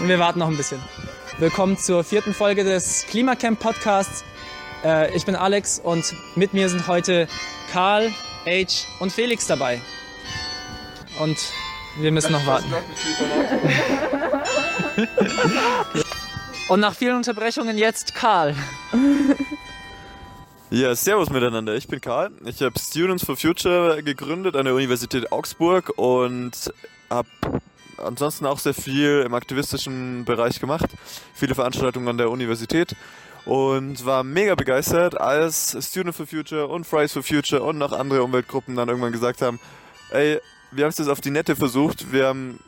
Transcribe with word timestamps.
Und 0.00 0.08
wir 0.08 0.18
warten 0.18 0.40
noch 0.40 0.48
ein 0.48 0.56
bisschen. 0.56 0.80
Willkommen 1.38 1.78
zur 1.78 2.02
vierten 2.02 2.34
Folge 2.34 2.64
des 2.64 3.06
Klimacamp 3.08 3.60
Podcasts. 3.60 4.24
Äh, 4.84 5.14
ich 5.16 5.24
bin 5.24 5.36
Alex 5.36 5.78
und 5.78 6.12
mit 6.34 6.52
mir 6.52 6.68
sind 6.68 6.88
heute 6.88 7.28
Karl, 7.70 8.10
H 8.44 8.86
und 8.98 9.12
Felix 9.12 9.46
dabei. 9.46 9.80
Und 11.20 11.38
wir 12.00 12.10
müssen 12.10 12.32
noch 12.32 12.44
warten. 12.44 12.72
und 16.68 16.80
nach 16.80 16.94
vielen 16.94 17.16
Unterbrechungen 17.16 17.78
jetzt 17.78 18.14
Karl. 18.14 18.56
Ja, 20.74 20.94
servus 20.94 21.28
miteinander. 21.28 21.74
Ich 21.74 21.86
bin 21.86 22.00
Karl. 22.00 22.30
Ich 22.46 22.62
habe 22.62 22.72
Students 22.78 23.22
for 23.22 23.36
Future 23.36 24.02
gegründet 24.02 24.56
an 24.56 24.64
der 24.64 24.74
Universität 24.74 25.30
Augsburg 25.30 25.92
und 25.98 26.72
habe 27.10 27.28
ansonsten 28.02 28.46
auch 28.46 28.58
sehr 28.58 28.74
viel 28.74 29.22
im 29.24 29.34
aktivistischen 29.34 30.24
Bereich 30.24 30.60
gemacht. 30.60 30.90
Viele 31.34 31.54
Veranstaltungen 31.54 32.08
an 32.08 32.18
der 32.18 32.30
Universität 32.30 32.94
und 33.44 34.04
war 34.04 34.24
mega 34.24 34.54
begeistert, 34.54 35.20
als 35.20 35.76
Student 35.80 36.14
for 36.14 36.26
Future 36.26 36.68
und 36.68 36.86
Fridays 36.86 37.12
for 37.12 37.22
Future 37.22 37.62
und 37.62 37.78
noch 37.78 37.92
andere 37.92 38.22
Umweltgruppen 38.22 38.76
dann 38.76 38.88
irgendwann 38.88 39.12
gesagt 39.12 39.42
haben, 39.42 39.58
ey, 40.10 40.40
wir 40.70 40.84
haben 40.84 40.90
es 40.90 40.98
jetzt 40.98 41.08
auf 41.08 41.20
die 41.20 41.30
Nette 41.30 41.56
versucht, 41.56 42.12
wir 42.12 42.26
haben 42.26 42.60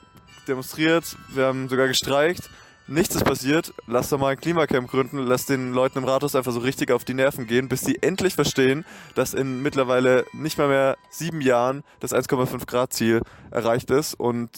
demonstriert, 0.48 1.16
wir 1.33 1.47
haben 1.47 1.69
sogar 1.69 1.89
gestreikt 1.89 2.51
nichts 2.87 3.14
ist 3.14 3.25
passiert, 3.25 3.73
lass 3.87 4.11
doch 4.11 4.19
mal 4.19 4.33
ein 4.33 4.41
Klimacamp 4.41 4.91
gründen, 4.91 5.19
lass 5.19 5.47
den 5.47 5.73
Leuten 5.73 5.98
im 5.98 6.05
Rathaus 6.05 6.34
einfach 6.34 6.53
so 6.53 6.61
richtig 6.61 6.91
auf 6.91 7.05
die 7.05 7.14
Nerven 7.14 7.47
gehen, 7.47 7.69
bis 7.69 7.80
sie 7.80 8.03
endlich 8.03 8.34
verstehen, 8.34 8.84
dass 9.14 9.34
in 9.34 9.62
mittlerweile 9.62 10.27
nicht 10.33 10.59
mal 10.59 10.69
mehr 10.69 10.97
sieben 11.11 11.41
Jahren 11.41 11.83
das 12.01 12.12
1,5 12.12 12.66
Grad 12.66 12.92
Ziel 12.92 13.23
erreicht 13.51 13.91
ist 13.91 14.14
und 14.14 14.50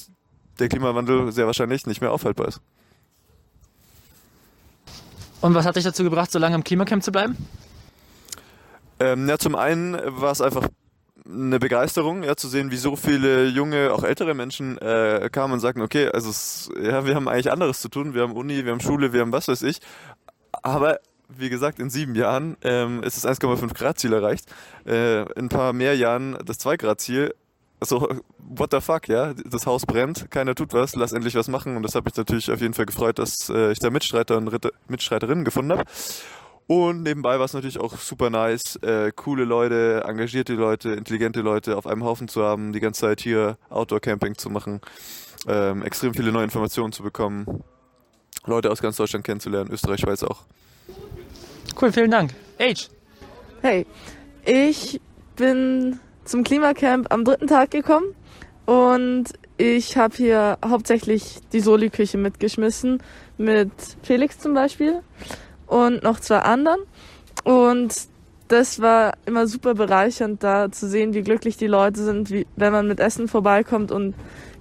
der 0.59 0.69
Klimawandel 0.69 1.33
sehr 1.33 1.47
wahrscheinlich 1.47 1.87
nicht 1.87 2.01
mehr 2.01 2.13
aufhaltbar 2.13 2.49
ist. 2.49 2.61
Und 5.41 5.55
was 5.55 5.67
hat 5.67 5.77
dich 5.77 5.85
dazu 5.85 6.03
gebracht, 6.03 6.31
so 6.31 6.39
lange 6.39 6.55
im 6.55 6.65
Klimacamp 6.65 7.03
zu 7.03 7.13
bleiben? 7.13 7.37
Ähm, 8.99 9.29
ja, 9.29 9.39
zum 9.39 9.55
einen 9.55 9.97
war 10.07 10.33
es 10.33 10.41
einfach 10.41 10.69
eine 11.29 11.59
Begeisterung, 11.59 12.23
ja, 12.23 12.37
zu 12.37 12.49
sehen, 12.49 12.71
wie 12.71 12.77
so 12.77 12.97
viele 12.97 13.47
junge, 13.47 13.93
auch 13.93 14.05
ältere 14.05 14.35
Menschen 14.35 14.79
äh, 14.79 15.29
kamen 15.31 15.55
und 15.55 15.61
sagten, 15.61 15.83
okay, 15.83 16.09
also 16.09 16.31
es, 16.31 16.71
ja, 16.81 17.05
wir 17.05 17.15
haben 17.15 17.29
eigentlich 17.29 17.51
anderes 17.51 17.81
zu 17.81 17.89
tun, 17.89 18.15
wir 18.15 18.23
haben 18.23 18.33
Uni, 18.33 18.65
wir 18.65 18.73
haben 18.73 18.81
Schule, 18.81 19.13
wir 19.13 19.21
haben 19.21 19.33
was 19.33 19.49
weiß 19.49 19.63
ich, 19.63 19.81
aber 20.63 21.01
wie 21.29 21.49
gesagt, 21.49 21.79
in 21.81 21.91
sieben 21.91 22.15
Jahren 22.15 22.57
ähm, 22.63 23.03
ist 23.03 23.23
das 23.23 23.41
1,5 23.41 23.75
Grad 23.75 23.99
Ziel 23.99 24.13
erreicht, 24.13 24.47
äh, 24.87 25.23
in 25.33 25.47
ein 25.47 25.49
paar 25.49 25.73
mehr 25.73 25.97
Jahren 25.97 26.39
das 26.45 26.59
2 26.59 26.77
Grad 26.77 27.01
Ziel. 27.01 27.35
Also, 27.89 28.09
what 28.39 28.73
the 28.73 28.81
fuck, 28.81 29.07
ja? 29.07 29.33
Das 29.33 29.65
Haus 29.65 29.87
brennt, 29.87 30.29
keiner 30.33 30.57
tut 30.57 30.73
was, 30.73 30.97
lass 30.97 31.13
endlich 31.13 31.37
was 31.37 31.47
machen. 31.47 31.77
Und 31.77 31.85
das 31.85 31.95
hat 31.95 32.05
mich 32.05 32.17
natürlich 32.17 32.51
auf 32.51 32.61
jeden 32.61 32.75
Fall 32.75 32.87
gefreut, 32.87 33.21
dass 33.21 33.49
äh, 33.49 33.71
ich 33.71 33.79
da 33.79 33.91
Mitstreiter 33.91 34.37
und 34.37 34.49
Ritter, 34.49 34.73
Mitstreiterinnen 34.89 35.45
gefunden 35.45 35.71
habe. 35.71 35.85
Und 36.67 37.05
nebenbei 37.05 37.39
war 37.39 37.45
es 37.45 37.53
natürlich 37.53 37.79
auch 37.79 37.97
super 37.97 38.29
nice, 38.29 38.75
äh, 38.83 39.13
coole 39.15 39.45
Leute, 39.45 40.03
engagierte 40.05 40.55
Leute, 40.55 40.95
intelligente 40.95 41.43
Leute 41.43 41.77
auf 41.77 41.87
einem 41.87 42.03
Haufen 42.03 42.27
zu 42.27 42.43
haben, 42.43 42.73
die 42.73 42.81
ganze 42.81 43.03
Zeit 43.03 43.21
hier 43.21 43.57
Outdoor-Camping 43.71 44.37
zu 44.37 44.51
machen, 44.51 44.81
ähm, 45.47 45.85
extrem 45.85 46.13
viele 46.13 46.33
neue 46.33 46.43
Informationen 46.43 46.93
zu 46.93 47.05
bekommen, 47.05 47.63
Leute 48.47 48.73
aus 48.73 48.83
ganz 48.83 48.97
Deutschland 48.97 49.25
kennenzulernen, 49.25 49.71
Österreich, 49.71 50.01
Schweiz 50.01 50.25
auch. 50.25 50.43
Cool, 51.81 51.93
vielen 51.93 52.11
Dank. 52.11 52.35
Age. 52.59 52.89
Hey, 53.63 53.87
ich 54.45 55.01
bin 55.37 56.01
zum 56.27 56.45
Klimacamp 56.45 57.13
am 57.13 57.25
dritten 57.25 57.47
Tag 57.47 57.71
gekommen 57.71 58.15
und 58.67 59.25
ich 59.59 59.97
habe 59.97 60.15
hier 60.15 60.59
hauptsächlich 60.65 61.39
die 61.53 61.61
Soli-Küche 61.61 62.19
mitgeschmissen, 62.19 63.03
mit 63.39 63.71
Felix 64.03 64.39
zum 64.39 64.53
Beispiel 64.53 65.01
und 65.67 66.03
noch 66.03 66.21
zwei 66.21 66.41
anderen. 66.41 66.81
Und 67.45 67.95
das 68.49 68.81
war 68.81 69.15
immer 69.25 69.47
super 69.47 69.75
bereichernd, 69.75 70.43
da 70.43 70.71
zu 70.71 70.89
sehen, 70.89 71.15
wie 71.15 71.23
glücklich 71.23 71.57
die 71.57 71.67
Leute 71.67 72.03
sind, 72.03 72.31
wie, 72.31 72.47
wenn 72.57 72.73
man 72.73 72.87
mit 72.87 73.01
Essen 73.01 73.29
vorbeikommt. 73.29 73.91
Und 73.93 74.15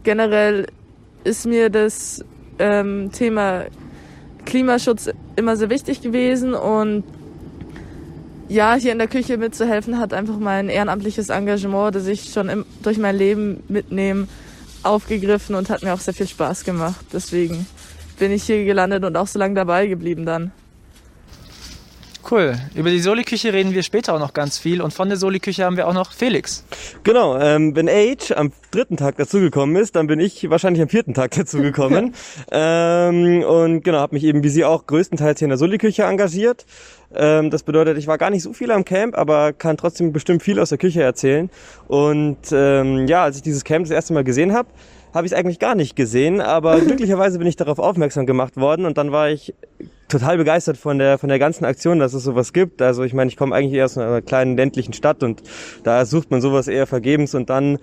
generell 0.03 0.67
ist 1.23 1.45
mir 1.45 1.69
das 1.69 2.23
ähm, 2.59 3.11
Thema 3.11 3.65
Klimaschutz 4.45 5.09
immer 5.35 5.57
sehr 5.57 5.69
wichtig 5.69 6.01
gewesen 6.01 6.53
und 6.53 7.03
ja, 8.47 8.75
hier 8.75 8.91
in 8.91 8.99
der 8.99 9.07
Küche 9.07 9.37
mitzuhelfen 9.37 9.99
hat 9.99 10.13
einfach 10.13 10.37
mein 10.37 10.69
ehrenamtliches 10.69 11.29
Engagement, 11.29 11.95
das 11.95 12.07
ich 12.07 12.31
schon 12.31 12.49
im, 12.49 12.65
durch 12.83 12.97
mein 12.97 13.15
Leben 13.15 13.63
mitnehme, 13.67 14.27
aufgegriffen 14.83 15.55
und 15.55 15.69
hat 15.69 15.83
mir 15.83 15.93
auch 15.93 15.99
sehr 15.99 16.13
viel 16.13 16.27
Spaß 16.27 16.63
gemacht. 16.63 17.05
Deswegen 17.11 17.65
bin 18.19 18.31
ich 18.31 18.43
hier 18.43 18.63
gelandet 18.65 19.03
und 19.03 19.17
auch 19.17 19.27
so 19.27 19.39
lange 19.39 19.55
dabei 19.55 19.87
geblieben 19.87 20.25
dann. 20.25 20.51
Cool. 22.29 22.55
Über 22.73 22.89
die 22.89 22.99
Soli-Küche 22.99 23.53
reden 23.53 23.73
wir 23.73 23.83
später 23.83 24.15
auch 24.15 24.19
noch 24.19 24.33
ganz 24.33 24.57
viel. 24.57 24.81
Und 24.81 24.93
von 24.93 25.09
der 25.09 25.17
Soli-Küche 25.17 25.63
haben 25.63 25.77
wir 25.77 25.87
auch 25.87 25.93
noch 25.93 26.11
Felix. 26.11 26.63
Genau. 27.03 27.39
Ähm, 27.39 27.75
wenn 27.75 27.87
Age 27.87 28.31
am 28.31 28.51
dritten 28.71 28.97
Tag 28.97 29.17
dazugekommen 29.17 29.75
ist, 29.75 29.95
dann 29.95 30.07
bin 30.07 30.19
ich 30.19 30.49
wahrscheinlich 30.49 30.81
am 30.81 30.89
vierten 30.89 31.13
Tag 31.13 31.31
dazugekommen. 31.31 32.15
ähm, 32.51 33.43
und 33.43 33.83
genau, 33.83 33.99
habe 33.99 34.15
mich 34.15 34.23
eben 34.23 34.43
wie 34.43 34.49
Sie 34.49 34.65
auch 34.65 34.87
größtenteils 34.87 35.37
hier 35.37 35.45
in 35.45 35.49
der 35.49 35.59
Soli-Küche 35.59 36.03
engagiert. 36.03 36.65
Ähm, 37.13 37.51
das 37.51 37.61
bedeutet, 37.61 37.97
ich 37.99 38.07
war 38.07 38.17
gar 38.17 38.31
nicht 38.31 38.41
so 38.41 38.53
viel 38.53 38.71
am 38.71 38.85
Camp, 38.85 39.15
aber 39.15 39.53
kann 39.53 39.77
trotzdem 39.77 40.11
bestimmt 40.11 40.41
viel 40.41 40.59
aus 40.59 40.69
der 40.69 40.79
Küche 40.79 41.03
erzählen. 41.03 41.51
Und 41.87 42.37
ähm, 42.51 43.07
ja, 43.07 43.23
als 43.23 43.37
ich 43.37 43.43
dieses 43.43 43.63
Camp 43.63 43.85
das 43.85 43.91
erste 43.91 44.13
Mal 44.13 44.23
gesehen 44.23 44.53
habe, 44.53 44.69
habe 45.15 45.25
ich 45.25 45.31
es 45.31 45.37
eigentlich 45.37 45.59
gar 45.59 45.75
nicht 45.75 45.95
gesehen, 45.95 46.41
aber 46.41 46.79
glücklicherweise 46.81 47.39
bin 47.39 47.47
ich 47.47 47.55
darauf 47.55 47.79
aufmerksam 47.79 48.25
gemacht 48.25 48.57
worden 48.57 48.85
und 48.85 48.97
dann 48.97 49.11
war 49.13 49.29
ich 49.29 49.55
total 50.09 50.37
begeistert 50.37 50.77
von 50.77 50.99
der 50.99 51.17
von 51.17 51.29
der 51.29 51.39
ganzen 51.39 51.65
Aktion, 51.65 51.99
dass 51.99 52.13
es 52.13 52.23
sowas 52.23 52.53
gibt. 52.53 52.81
Also 52.81 53.03
ich 53.03 53.13
meine, 53.13 53.29
ich 53.29 53.37
komme 53.37 53.55
eigentlich 53.55 53.73
eher 53.73 53.85
aus 53.85 53.97
einer 53.97 54.21
kleinen 54.21 54.55
ländlichen 54.57 54.93
Stadt 54.93 55.23
und 55.23 55.41
da 55.83 56.05
sucht 56.05 56.31
man 56.31 56.41
sowas 56.41 56.67
eher 56.67 56.85
vergebens 56.85 57.33
und 57.33 57.49
dann 57.49 57.79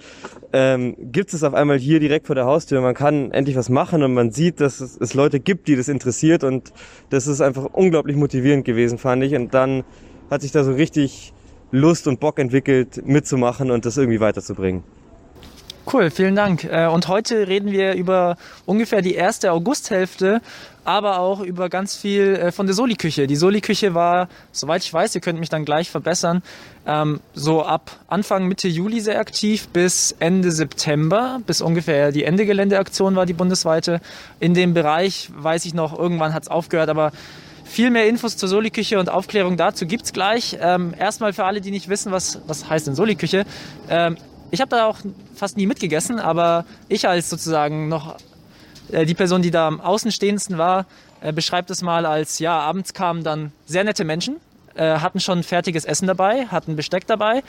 ähm, 0.53 0.95
gibt 0.99 1.33
es 1.33 1.43
auf 1.43 1.55
einmal 1.55 1.79
hier 1.79 2.01
direkt 2.01 2.27
vor 2.27 2.37
der 2.37 2.45
Haustür. 2.45 2.81
Man 2.83 2.95
kann 2.95 3.33
endlich 3.33 3.57
was 3.57 3.71
machen 3.71 4.03
und 4.03 4.15
man 4.15 4.31
sieht, 4.31 4.61
dass 4.61 4.81
es, 4.81 4.97
es 5.01 5.15
Leute 5.15 5.41
gibt, 5.41 5.69
die 5.69 5.75
das 5.75 5.89
interessiert 5.89 6.45
und 6.45 6.73
das 7.11 7.27
ist 7.27 7.41
einfach 7.41 7.65
unglaublich 7.73 8.17
motivierend 8.17 8.65
gewesen, 8.65 8.99
fand 8.99 9.25
ich. 9.25 9.35
Und 9.35 9.55
dann 9.55 9.85
hat 10.31 10.43
sich 10.43 10.53
da 10.53 10.65
so 10.65 10.73
richtig 10.73 11.33
Lust 11.71 12.07
und 12.07 12.21
Bock 12.21 12.39
entwickelt, 12.39 13.07
mitzumachen 13.07 13.71
und 13.71 13.87
das 13.87 13.97
irgendwie 13.97 14.21
weiterzubringen. 14.21 14.85
Cool, 15.91 16.11
vielen 16.11 16.37
Dank. 16.37 16.65
Äh, 16.65 16.87
und 16.87 17.09
heute 17.09 17.49
reden 17.49 17.73
wir 17.73 17.95
über 17.95 18.37
ungefähr 18.67 19.03
die 19.03 19.15
erste 19.15 19.51
Augusthälfte, 19.51 20.41
aber 20.85 21.19
auch 21.19 21.41
über 21.41 21.69
ganz 21.69 21.97
viel 21.97 22.37
äh, 22.37 22.53
von 22.53 22.67
der 22.67 22.75
Soli-Küche. 22.75 23.27
Die 23.27 23.35
Soli-Küche 23.35 23.93
war, 23.93 24.29
soweit 24.53 24.85
ich 24.85 24.93
weiß, 24.93 25.15
ihr 25.17 25.21
könnt 25.21 25.41
mich 25.41 25.49
dann 25.49 25.65
gleich 25.65 25.91
verbessern, 25.91 26.43
ähm, 26.87 27.21
so 27.35 27.65
ab 27.65 27.99
Anfang 28.07 28.47
Mitte 28.47 28.69
Juli 28.69 29.01
sehr 29.01 29.19
aktiv 29.19 29.69
bis 29.69 30.15
Ende 30.21 30.53
September, 30.53 31.41
bis 31.47 31.61
ungefähr 31.61 32.13
die 32.13 32.25
Ende 32.25 32.47
Geländeaktion 32.47 33.17
war 33.17 33.27
die 33.27 33.33
bundesweite. 33.33 34.01
In 34.39 34.55
dem 34.55 34.75
Bereich 34.75 35.31
weiß 35.35 35.65
ich 35.65 35.75
noch, 35.75 35.99
irgendwann 35.99 36.33
hat 36.33 36.45
es 36.45 36.49
aufgehört, 36.49 36.91
aber 36.91 37.11
viel 37.65 37.91
mehr 37.91 38.07
Infos 38.07 38.37
zur 38.37 38.49
Soli-Küche 38.49 39.01
und 39.01 39.09
Aufklärung 39.09 39.57
dazu 39.57 39.87
gibt's 39.87 40.13
gleich. 40.13 40.59
Ähm, 40.61 40.95
erstmal 40.97 41.33
für 41.33 41.45
alle, 41.45 41.61
die 41.61 41.71
nicht 41.71 41.89
wissen, 41.89 42.13
was, 42.13 42.41
was 42.47 42.69
heißt 42.69 42.87
denn 42.87 42.95
Soli-Küche. 42.95 43.47
Ähm, 43.89 44.17
ich 44.53 44.61
habe 44.61 44.69
da 44.69 44.87
auch 44.87 44.99
fast 45.35 45.57
nie 45.57 45.67
mitgegessen, 45.67 46.21
aber 46.21 46.65
ich 46.89 47.09
als 47.09 47.31
sozusagen 47.31 47.89
noch 47.89 48.17
äh, 48.93 49.07
die 49.07 49.15
Person, 49.15 49.43
die 49.43 49.51
da 49.51 49.67
am 49.67 49.81
außenstehendsten 49.81 50.59
war, 50.59 50.87
äh, 51.23 51.33
beschreibt 51.33 51.71
es 51.71 51.83
mal 51.83 52.07
als, 52.07 52.39
ja, 52.39 52.59
abends 52.61 52.93
kamen 52.93 53.25
dann 53.25 53.53
sehr 53.65 53.83
nette 53.83 54.05
Menschen, 54.05 54.37
äh, 54.75 54.99
hatten 54.99 55.21
schon 55.21 55.43
fertiges 55.43 55.87
Essen 55.87 56.07
dabei, 56.07 56.47
hatten 56.47 56.77
Besteck 56.77 57.07
dabei 57.07 57.43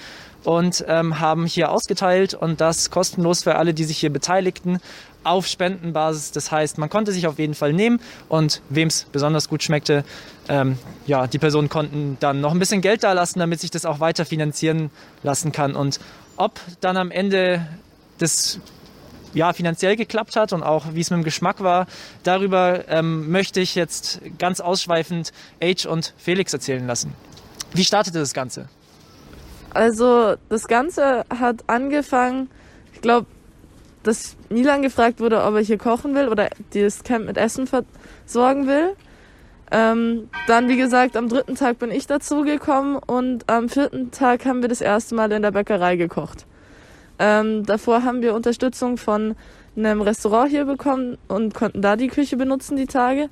und 0.45 0.85
ähm, 0.87 1.19
haben 1.19 1.45
hier 1.45 1.71
ausgeteilt 1.71 2.33
und 2.33 2.61
das 2.61 2.89
kostenlos 2.89 3.43
für 3.43 3.55
alle, 3.55 3.73
die 3.73 3.83
sich 3.83 3.97
hier 3.97 4.11
beteiligten, 4.11 4.79
auf 5.23 5.47
Spendenbasis. 5.47 6.31
Das 6.31 6.51
heißt, 6.51 6.77
man 6.77 6.89
konnte 6.89 7.11
sich 7.11 7.27
auf 7.27 7.39
jeden 7.39 7.53
Fall 7.53 7.73
nehmen 7.73 7.99
und 8.29 8.61
wem 8.69 8.87
es 8.87 9.05
besonders 9.11 9.49
gut 9.49 9.63
schmeckte, 9.63 10.03
ähm, 10.49 10.77
ja, 11.05 11.27
die 11.27 11.39
Personen 11.39 11.69
konnten 11.69 12.17
dann 12.19 12.41
noch 12.41 12.51
ein 12.51 12.59
bisschen 12.59 12.81
Geld 12.81 13.03
da 13.03 13.13
lassen, 13.13 13.39
damit 13.39 13.61
sich 13.61 13.71
das 13.71 13.85
auch 13.85 13.99
weiter 13.99 14.25
finanzieren 14.25 14.89
lassen 15.23 15.51
kann. 15.51 15.75
Und 15.75 15.99
ob 16.37 16.59
dann 16.81 16.97
am 16.97 17.11
Ende 17.11 17.67
das 18.17 18.59
ja, 19.33 19.51
finanziell 19.53 19.95
geklappt 19.95 20.35
hat 20.35 20.53
und 20.53 20.63
auch 20.63 20.93
wie 20.93 21.01
es 21.01 21.09
mit 21.09 21.17
dem 21.17 21.23
Geschmack 21.23 21.61
war, 21.61 21.87
darüber 22.23 22.87
ähm, 22.87 23.31
möchte 23.31 23.59
ich 23.59 23.75
jetzt 23.75 24.21
ganz 24.37 24.59
ausschweifend 24.59 25.31
Age 25.61 25.85
und 25.85 26.13
Felix 26.17 26.53
erzählen 26.53 26.85
lassen. 26.85 27.13
Wie 27.73 27.83
startete 27.83 28.19
das 28.19 28.33
Ganze? 28.33 28.69
Also 29.73 30.35
das 30.49 30.67
Ganze 30.67 31.25
hat 31.29 31.63
angefangen, 31.67 32.49
ich 32.93 33.01
glaube, 33.01 33.25
dass 34.03 34.35
Milan 34.49 34.81
gefragt 34.81 35.19
wurde, 35.19 35.43
ob 35.43 35.55
er 35.55 35.61
hier 35.61 35.77
kochen 35.77 36.13
will 36.13 36.27
oder 36.27 36.49
das 36.73 37.03
Camp 37.03 37.25
mit 37.25 37.37
Essen 37.37 37.67
versorgen 37.67 38.67
will. 38.67 38.95
Ähm, 39.75 40.29
dann, 40.45 40.69
wie 40.69 40.77
gesagt, 40.77 41.17
am 41.17 41.27
dritten 41.29 41.55
Tag 41.55 41.79
bin 41.79 41.89
ich 41.89 42.05
dazugekommen 42.05 42.97
und 42.97 43.49
am 43.49 43.69
vierten 43.69 44.11
Tag 44.11 44.45
haben 44.45 44.61
wir 44.61 44.69
das 44.69 44.81
erste 44.81 45.15
Mal 45.15 45.31
in 45.31 45.41
der 45.41 45.49
Bäckerei 45.49 45.95
gekocht. 45.95 46.45
Ähm, 47.17 47.65
davor 47.65 48.03
haben 48.03 48.21
wir 48.21 48.35
Unterstützung 48.35 48.97
von 48.97 49.35
in 49.75 49.83
einem 49.83 50.01
Restaurant 50.01 50.51
hier 50.51 50.65
bekommen 50.65 51.17
und 51.27 51.55
konnten 51.55 51.81
da 51.81 51.95
die 51.95 52.07
Küche 52.07 52.37
benutzen 52.37 52.77
die 52.77 52.85
Tage. 52.85 53.29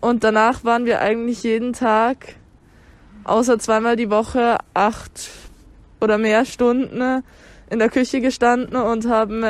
Und 0.00 0.22
danach 0.22 0.62
waren 0.62 0.84
wir 0.84 1.00
eigentlich 1.00 1.42
jeden 1.42 1.72
Tag, 1.72 2.36
außer 3.24 3.58
zweimal 3.58 3.96
die 3.96 4.08
Woche, 4.08 4.58
acht 4.74 5.30
oder 6.00 6.16
mehr 6.16 6.44
Stunden 6.44 7.24
in 7.70 7.78
der 7.80 7.88
Küche 7.88 8.20
gestanden 8.20 8.76
und 8.76 9.08
haben 9.08 9.44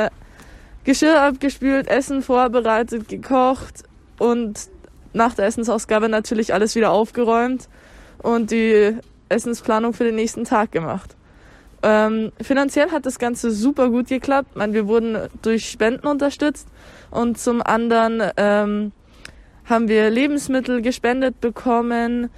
Geschirr 0.83 1.21
abgespült, 1.21 1.87
Essen 1.87 2.23
vorbereitet, 2.23 3.07
gekocht 3.07 3.83
und 4.17 4.67
nach 5.13 5.33
der 5.33 5.45
Essensausgabe 5.45 6.09
natürlich 6.09 6.53
alles 6.53 6.75
wieder 6.75 6.91
aufgeräumt 6.91 7.69
und 8.21 8.51
die 8.51 8.97
Essensplanung 9.29 9.93
für 9.93 10.03
den 10.03 10.15
nächsten 10.15 10.43
Tag 10.43 10.71
gemacht. 10.71 11.15
Ähm, 11.81 12.31
finanziell 12.41 12.91
hat 12.91 13.05
das 13.05 13.19
Ganze 13.19 13.51
super 13.51 13.89
gut 13.89 14.07
geklappt. 14.07 14.55
meine, 14.55 14.73
wir 14.73 14.87
wurden 14.87 15.17
durch 15.41 15.69
Spenden 15.69 16.07
unterstützt 16.07 16.67
und 17.11 17.37
zum 17.37 17.61
anderen 17.61 18.23
ähm, 18.37 18.93
haben 19.65 19.87
wir 19.87 20.09
Lebensmittel 20.09 20.81
gespendet 20.81 21.41
bekommen. 21.41 22.29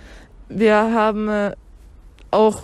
Wir 0.50 0.75
haben 0.75 1.30
äh, 1.30 1.51
auch 2.31 2.63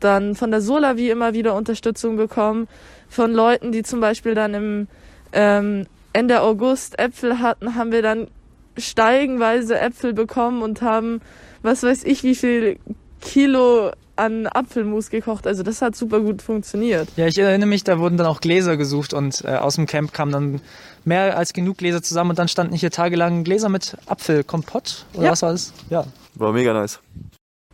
dann 0.00 0.34
von 0.34 0.50
der 0.50 0.60
Sola 0.60 0.96
wie 0.96 1.10
immer 1.10 1.32
wieder 1.32 1.54
Unterstützung 1.54 2.16
bekommen 2.16 2.66
von 3.08 3.32
Leuten, 3.32 3.70
die 3.70 3.82
zum 3.82 4.00
Beispiel 4.00 4.34
dann 4.34 4.54
im 4.54 4.88
ähm, 5.32 5.86
Ende 6.12 6.40
August 6.40 6.98
Äpfel 6.98 7.40
hatten, 7.40 7.74
haben 7.76 7.92
wir 7.92 8.02
dann 8.02 8.28
steigenweise 8.76 9.78
Äpfel 9.78 10.12
bekommen 10.12 10.62
und 10.62 10.82
haben, 10.82 11.20
was 11.62 11.82
weiß 11.82 12.04
ich, 12.04 12.22
wie 12.22 12.34
viel 12.34 12.78
Kilo 13.20 13.92
an 14.16 14.46
Apfelmus 14.46 15.10
gekocht. 15.10 15.46
Also 15.46 15.62
das 15.62 15.82
hat 15.82 15.94
super 15.94 16.20
gut 16.20 16.42
funktioniert. 16.42 17.08
Ja, 17.16 17.26
ich 17.26 17.38
erinnere 17.38 17.68
mich, 17.68 17.84
da 17.84 17.98
wurden 17.98 18.16
dann 18.16 18.26
auch 18.26 18.40
Gläser 18.40 18.76
gesucht 18.76 19.12
und 19.12 19.44
äh, 19.44 19.56
aus 19.56 19.76
dem 19.76 19.86
Camp 19.86 20.12
kamen 20.12 20.32
dann 20.32 20.60
mehr 21.04 21.36
als 21.36 21.52
genug 21.52 21.78
Gläser 21.78 22.02
zusammen 22.02 22.30
und 22.30 22.38
dann 22.38 22.48
standen 22.48 22.74
hier 22.74 22.90
tagelang 22.90 23.44
Gläser 23.44 23.68
mit 23.68 23.96
Apfelkompott 24.06 25.06
oder 25.14 25.26
ja. 25.26 25.30
was 25.32 25.42
war 25.42 25.52
das? 25.52 25.72
Ja. 25.90 26.06
War 26.34 26.52
mega 26.52 26.72
nice. 26.72 27.00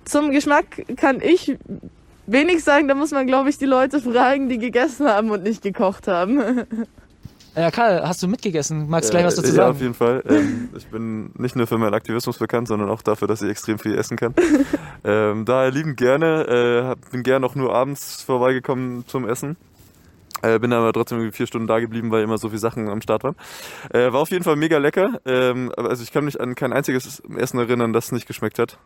Zum 0.05 0.33
Geschmack 0.33 0.85
kann 0.97 1.21
ich 1.21 1.57
wenig 2.27 2.65
sagen, 2.65 2.89
da 2.89 2.95
muss 2.95 3.13
man, 3.13 3.27
glaube 3.27 3.51
ich, 3.51 3.59
die 3.59 3.67
Leute 3.67 4.01
fragen, 4.01 4.49
die 4.49 4.59
gegessen 4.59 5.07
haben 5.07 5.31
und 5.31 5.45
nicht 5.45 5.63
gekocht 5.63 6.09
haben. 6.09 6.63
Ja, 7.55 7.71
Karl, 7.71 8.07
hast 8.07 8.23
du 8.23 8.29
mitgegessen? 8.29 8.89
Magst 8.89 9.11
du 9.11 9.13
gleich 9.13 9.27
was 9.27 9.37
dazu 9.37 9.49
sagen? 9.49 9.59
Ja, 9.59 9.71
auf 9.71 9.81
jeden 9.81 9.95
Fall. 9.95 10.23
Ähm, 10.27 10.71
ich 10.77 10.87
bin 10.87 11.33
nicht 11.37 11.55
nur 11.55 11.67
für 11.67 11.77
meinen 11.77 11.93
Aktivismus 11.93 12.39
bekannt, 12.39 12.69
sondern 12.69 12.89
auch 12.89 13.03
dafür, 13.03 13.29
dass 13.29 13.43
ich 13.43 13.51
extrem 13.51 13.79
viel 13.79 13.97
essen 13.97 14.17
kann. 14.17 14.35
ähm, 15.05 15.45
daher 15.45 15.71
lieben 15.71 15.95
gerne, 15.95 16.97
äh, 16.97 17.11
bin 17.11 17.23
gerne 17.23 17.45
auch 17.45 17.55
nur 17.55 17.75
abends 17.75 18.23
vorbeigekommen 18.23 19.07
zum 19.07 19.29
Essen. 19.29 19.57
Äh, 20.41 20.59
bin 20.59 20.73
aber 20.73 20.93
trotzdem 20.93 21.19
irgendwie 21.19 21.37
vier 21.37 21.47
Stunden 21.47 21.67
da 21.67 21.79
geblieben, 21.79 22.11
weil 22.11 22.23
immer 22.23 22.39
so 22.39 22.49
viele 22.49 22.59
Sachen 22.59 22.89
am 22.89 23.03
Start 23.03 23.23
waren. 23.23 23.37
Äh, 23.91 24.13
war 24.13 24.21
auf 24.21 24.31
jeden 24.31 24.45
Fall 24.45 24.57
mega 24.57 24.79
lecker. 24.79 25.21
Ähm, 25.27 25.71
also 25.77 26.03
ich 26.03 26.11
kann 26.11 26.25
mich 26.25 26.41
an 26.41 26.55
kein 26.55 26.73
einziges 26.73 27.23
Essen 27.37 27.59
erinnern, 27.59 27.93
das 27.93 28.13
nicht 28.13 28.27
geschmeckt 28.27 28.59
hat. 28.59 28.79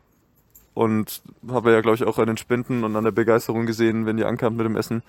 Und 0.75 1.23
habe 1.49 1.73
ja, 1.73 1.81
glaube 1.81 1.95
ich, 1.95 2.05
auch 2.05 2.19
an 2.19 2.27
den 2.27 2.37
Spenden 2.37 2.85
und 2.85 2.97
an 2.97 3.05
der 3.05 3.12
Begeisterung 3.12 3.65
gesehen, 3.65 4.05
wenn 4.07 4.17
die 4.17 4.25
ankamen 4.25 4.57
mit 4.59 4.67
dem 4.67 4.77
Essen. 4.77 5.03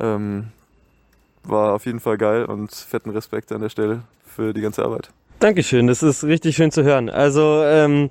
Ähm, 0.00 0.48
war 1.48 1.74
auf 1.74 1.86
jeden 1.86 2.00
Fall 2.00 2.18
geil 2.18 2.44
und 2.44 2.72
fetten 2.72 3.10
Respekt 3.10 3.52
an 3.52 3.60
der 3.60 3.68
Stelle 3.68 4.02
für 4.24 4.52
die 4.52 4.60
ganze 4.60 4.84
Arbeit. 4.84 5.10
Dankeschön, 5.38 5.86
das 5.86 6.02
ist 6.02 6.24
richtig 6.24 6.56
schön 6.56 6.70
zu 6.70 6.82
hören. 6.82 7.10
Also 7.10 7.62
ähm, 7.64 8.10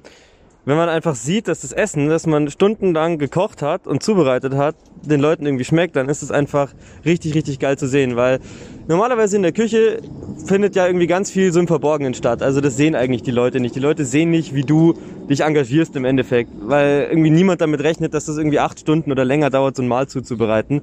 wenn 0.66 0.78
man 0.78 0.90
einfach 0.90 1.16
sieht, 1.16 1.48
dass 1.48 1.62
das 1.62 1.72
Essen, 1.72 2.10
das 2.10 2.26
man 2.26 2.50
stundenlang 2.50 3.20
gekocht 3.20 3.62
hat 3.62 3.88
und 3.88 4.02
zubereitet 4.02 4.56
hat, 4.56 4.76
den 5.04 5.20
Leuten 5.20 5.46
irgendwie 5.46 5.64
schmeckt, 5.64 5.96
dann 5.96 6.10
ist 6.10 6.24
es 6.24 6.32
einfach 6.32 6.74
richtig, 7.06 7.36
richtig 7.36 7.60
geil 7.60 7.78
zu 7.78 7.88
sehen, 7.88 8.16
weil 8.16 8.40
normalerweise 8.88 9.36
in 9.36 9.42
der 9.42 9.52
Küche 9.52 10.02
findet 10.46 10.76
ja 10.76 10.86
irgendwie 10.86 11.08
ganz 11.08 11.32
viel 11.32 11.52
so 11.52 11.60
im 11.60 11.68
Verborgenen 11.68 12.14
statt. 12.14 12.42
Also 12.42 12.62
das 12.62 12.78
sehen 12.78 12.96
eigentlich 12.96 13.24
die 13.24 13.32
Leute 13.32 13.60
nicht. 13.60 13.76
Die 13.76 13.80
Leute 13.80 14.06
sehen 14.06 14.30
nicht, 14.30 14.54
wie 14.54 14.64
du 14.64 14.94
dich 15.30 15.42
engagierst 15.42 15.96
im 15.96 16.06
Endeffekt, 16.06 16.52
weil 16.60 17.08
irgendwie 17.10 17.30
niemand 17.30 17.62
damit 17.62 17.82
rechnet, 17.82 18.14
dass 18.14 18.26
das 18.26 18.38
irgendwie 18.38 18.60
acht 18.60 18.80
Stunden 18.80 19.12
oder 19.12 19.26
länger 19.26 19.50
dauert, 19.50 19.76
so 19.76 19.82
ein 19.82 19.88
Mahl 19.88 20.08
zuzubereiten 20.08 20.82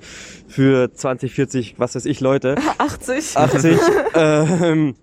für 0.48 0.92
20, 0.92 1.32
40, 1.32 1.74
was 1.78 1.94
weiß 1.94 2.06
ich, 2.06 2.20
Leute. 2.20 2.56
80. 2.78 3.36
80. 3.36 3.78
ähm, 4.14 4.94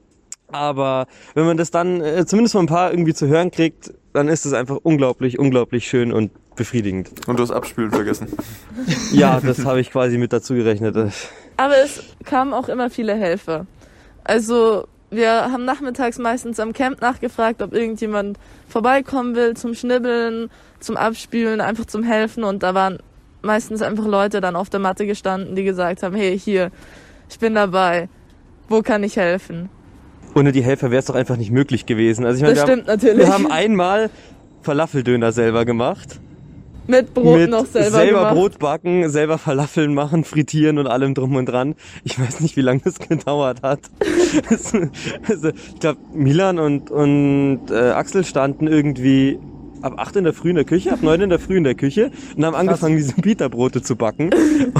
aber 0.51 1.07
wenn 1.35 1.45
man 1.45 1.57
das 1.57 1.71
dann 1.71 2.01
äh, 2.01 2.25
zumindest 2.25 2.53
von 2.53 2.65
ein 2.65 2.67
paar 2.67 2.91
irgendwie 2.91 3.13
zu 3.13 3.27
hören 3.27 3.51
kriegt, 3.51 3.93
dann 4.13 4.27
ist 4.27 4.45
es 4.45 4.53
einfach 4.53 4.77
unglaublich, 4.81 5.37
unglaublich 5.37 5.87
schön 5.87 6.11
und 6.11 6.31
befriedigend. 6.55 7.11
Und 7.27 7.37
du 7.37 7.43
hast 7.43 7.51
Abspülen 7.51 7.91
vergessen. 7.91 8.27
Ja, 9.13 9.39
das 9.39 9.63
habe 9.63 9.79
ich 9.79 9.91
quasi 9.91 10.17
mit 10.17 10.33
dazu 10.33 10.55
gerechnet. 10.55 10.95
Aber 11.59 11.75
es 11.83 12.01
kamen 12.23 12.53
auch 12.53 12.69
immer 12.69 12.89
viele 12.89 13.13
Helfer. 13.15 13.65
Also 14.23 14.87
wir 15.09 15.29
haben 15.51 15.65
nachmittags 15.65 16.17
meistens 16.17 16.57
am 16.57 16.71
Camp 16.71 17.01
nachgefragt, 17.01 17.61
ob 17.61 17.73
irgendjemand 17.73 18.37
vorbeikommen 18.69 19.35
will 19.35 19.57
zum 19.57 19.73
Schnibbeln, 19.75 20.49
zum 20.79 20.95
Abspülen, 20.95 21.59
einfach 21.59 21.83
zum 21.83 22.03
Helfen. 22.03 22.45
Und 22.45 22.63
da 22.63 22.75
waren 22.75 22.99
meistens 23.41 23.81
einfach 23.81 24.05
Leute 24.05 24.39
dann 24.39 24.55
auf 24.55 24.69
der 24.69 24.79
Matte 24.79 25.05
gestanden, 25.05 25.57
die 25.57 25.65
gesagt 25.65 26.01
haben, 26.01 26.15
hey, 26.15 26.39
hier, 26.39 26.71
ich 27.29 27.39
bin 27.39 27.55
dabei. 27.55 28.07
Wo 28.69 28.81
kann 28.81 29.03
ich 29.03 29.17
helfen? 29.17 29.67
Ohne 30.35 30.53
die 30.53 30.63
Helfer 30.63 30.91
wäre 30.91 30.99
es 30.99 31.07
doch 31.07 31.15
einfach 31.15 31.35
nicht 31.35 31.51
möglich 31.51 31.85
gewesen. 31.85 32.25
Also 32.25 32.37
ich 32.37 32.43
meine, 32.43 32.55
Das 32.55 32.67
wir, 32.67 32.73
stimmt 32.73 32.87
haben, 32.87 32.95
natürlich. 32.95 33.27
wir 33.27 33.33
haben 33.33 33.51
einmal 33.51 34.09
Falafeldöner 34.61 35.33
selber 35.33 35.65
gemacht. 35.65 36.21
Mit 36.89 37.13
Brot 37.13 37.37
mit 37.37 37.51
noch 37.51 37.67
selber, 37.67 37.91
selber 37.91 38.17
gemacht. 38.17 38.33
Brot 38.33 38.59
backen, 38.59 39.09
selber 39.09 39.37
Falafeln 39.37 39.93
machen, 39.93 40.23
frittieren 40.23 40.79
und 40.79 40.87
allem 40.87 41.13
drum 41.13 41.35
und 41.35 41.45
dran. 41.45 41.75
Ich 42.03 42.19
weiß 42.19 42.39
nicht, 42.39 42.57
wie 42.57 42.61
lange 42.61 42.81
das 42.83 42.97
gedauert 43.09 43.61
hat. 43.61 43.81
Also, 44.49 44.79
ich 45.49 45.79
glaube, 45.79 45.99
Milan 46.13 46.57
und, 46.57 46.89
und 46.89 47.69
äh, 47.69 47.91
Axel 47.91 48.25
standen 48.25 48.65
irgendwie 48.65 49.37
ab 49.83 49.93
8 49.97 50.15
in 50.15 50.23
der 50.23 50.33
Früh 50.33 50.49
in 50.49 50.55
der 50.55 50.65
Küche, 50.65 50.91
ab 50.91 51.03
9 51.03 51.21
in 51.21 51.29
der 51.29 51.37
Früh 51.37 51.57
in 51.57 51.63
der 51.63 51.75
Küche 51.75 52.09
und 52.35 52.43
haben 52.43 52.55
angefangen, 52.55 52.97
diese 52.97 53.13
Pita-Brote 53.13 53.83
zu 53.83 53.95
backen. 53.95 54.31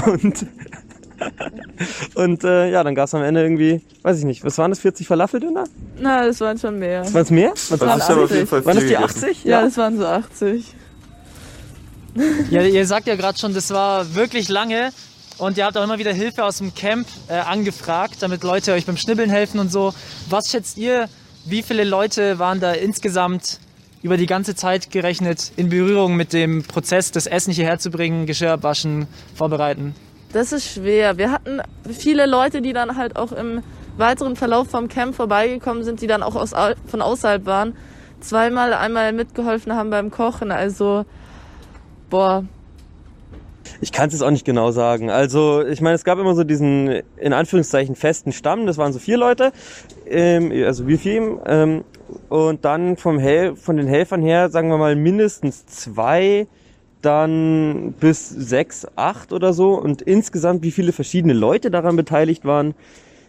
Und, 0.06 0.46
und 2.16 2.44
äh, 2.44 2.70
ja, 2.72 2.82
dann 2.82 2.96
gab's 2.96 3.14
am 3.14 3.22
Ende 3.22 3.42
irgendwie, 3.42 3.82
weiß 4.02 4.18
ich 4.18 4.24
nicht, 4.24 4.44
was 4.44 4.58
waren 4.58 4.72
das, 4.72 4.80
40 4.80 5.06
Falafeldöner? 5.06 5.64
Na, 6.00 6.26
das 6.26 6.40
waren 6.40 6.58
schon 6.58 6.78
mehr. 6.78 7.04
Waren 7.12 7.22
es 7.22 7.30
mehr? 7.30 7.52
Was 7.52 7.80
waren 7.80 7.98
ich 7.98 8.08
habe 8.08 8.24
auf 8.24 8.30
jeden 8.32 8.46
Fall 8.48 8.64
waren 8.64 8.74
das 8.74 8.84
viel 8.84 8.96
die 8.96 9.00
gegessen. 9.00 9.24
80? 9.24 9.44
Ja, 9.44 9.62
das 9.62 9.76
waren 9.76 9.96
so 9.96 10.06
80. 10.06 10.74
Ja, 12.50 12.62
ihr 12.62 12.86
sagt 12.86 13.06
ja 13.06 13.14
gerade 13.16 13.38
schon, 13.38 13.54
das 13.54 13.70
war 13.70 14.14
wirklich 14.14 14.48
lange 14.48 14.90
und 15.38 15.56
ihr 15.56 15.64
habt 15.64 15.76
auch 15.76 15.84
immer 15.84 15.98
wieder 15.98 16.12
Hilfe 16.12 16.44
aus 16.44 16.58
dem 16.58 16.74
Camp 16.74 17.06
äh, 17.28 17.34
angefragt, 17.34 18.16
damit 18.20 18.42
Leute 18.42 18.72
euch 18.72 18.86
beim 18.86 18.96
Schnibbeln 18.96 19.30
helfen 19.30 19.60
und 19.60 19.70
so. 19.70 19.94
Was 20.28 20.50
schätzt 20.50 20.76
ihr, 20.76 21.08
wie 21.44 21.62
viele 21.62 21.84
Leute 21.84 22.38
waren 22.38 22.60
da 22.60 22.72
insgesamt 22.72 23.60
über 24.02 24.16
die 24.16 24.26
ganze 24.26 24.54
Zeit 24.54 24.90
gerechnet 24.90 25.52
in 25.56 25.68
Berührung 25.68 26.16
mit 26.16 26.32
dem 26.32 26.62
Prozess, 26.62 27.12
das 27.12 27.26
Essen 27.26 27.52
hierher 27.52 27.78
zu 27.78 27.90
bringen, 27.90 28.26
Geschirr 28.26 28.52
abwaschen, 28.52 29.06
vorbereiten? 29.34 29.94
Das 30.32 30.52
ist 30.52 30.66
schwer. 30.72 31.18
Wir 31.18 31.30
hatten 31.32 31.60
viele 31.90 32.26
Leute, 32.26 32.62
die 32.62 32.72
dann 32.72 32.96
halt 32.96 33.16
auch 33.16 33.32
im 33.32 33.62
weiteren 33.96 34.36
Verlauf 34.36 34.68
vom 34.70 34.88
Camp 34.88 35.14
vorbeigekommen 35.14 35.82
sind, 35.84 36.00
die 36.00 36.06
dann 36.06 36.22
auch 36.22 36.34
aus, 36.36 36.54
au- 36.54 36.74
von 36.86 37.02
außerhalb 37.02 37.44
waren. 37.46 37.76
Zweimal, 38.20 38.72
einmal 38.74 39.12
mitgeholfen 39.12 39.74
haben 39.74 39.90
beim 39.90 40.10
Kochen. 40.10 40.52
Also, 40.52 41.04
boah, 42.10 42.44
Ich 43.80 43.92
kann 43.92 44.08
es 44.08 44.14
jetzt 44.14 44.22
auch 44.22 44.30
nicht 44.30 44.44
genau 44.44 44.72
sagen. 44.72 45.10
Also 45.10 45.64
ich 45.64 45.80
meine, 45.80 45.94
es 45.94 46.04
gab 46.04 46.18
immer 46.18 46.34
so 46.34 46.44
diesen 46.44 47.02
in 47.16 47.32
Anführungszeichen 47.32 47.94
festen 47.94 48.32
Stamm. 48.32 48.66
Das 48.66 48.76
waren 48.76 48.92
so 48.92 48.98
vier 48.98 49.16
Leute, 49.16 49.52
ähm, 50.06 50.52
also 50.66 50.86
wir 50.86 50.98
vier. 50.98 51.40
Ähm, 51.46 51.84
und 52.28 52.64
dann 52.64 52.96
vom 52.96 53.18
Hel 53.18 53.56
von 53.56 53.76
den 53.76 53.86
Helfern 53.86 54.22
her, 54.22 54.50
sagen 54.50 54.68
wir 54.68 54.78
mal 54.78 54.96
mindestens 54.96 55.64
zwei, 55.66 56.48
dann 57.00 57.94
bis 58.00 58.28
sechs, 58.28 58.86
acht 58.96 59.32
oder 59.32 59.52
so. 59.52 59.74
Und 59.74 60.02
insgesamt, 60.02 60.62
wie 60.62 60.72
viele 60.72 60.92
verschiedene 60.92 61.32
Leute 61.32 61.70
daran 61.70 61.96
beteiligt 61.96 62.44
waren, 62.44 62.74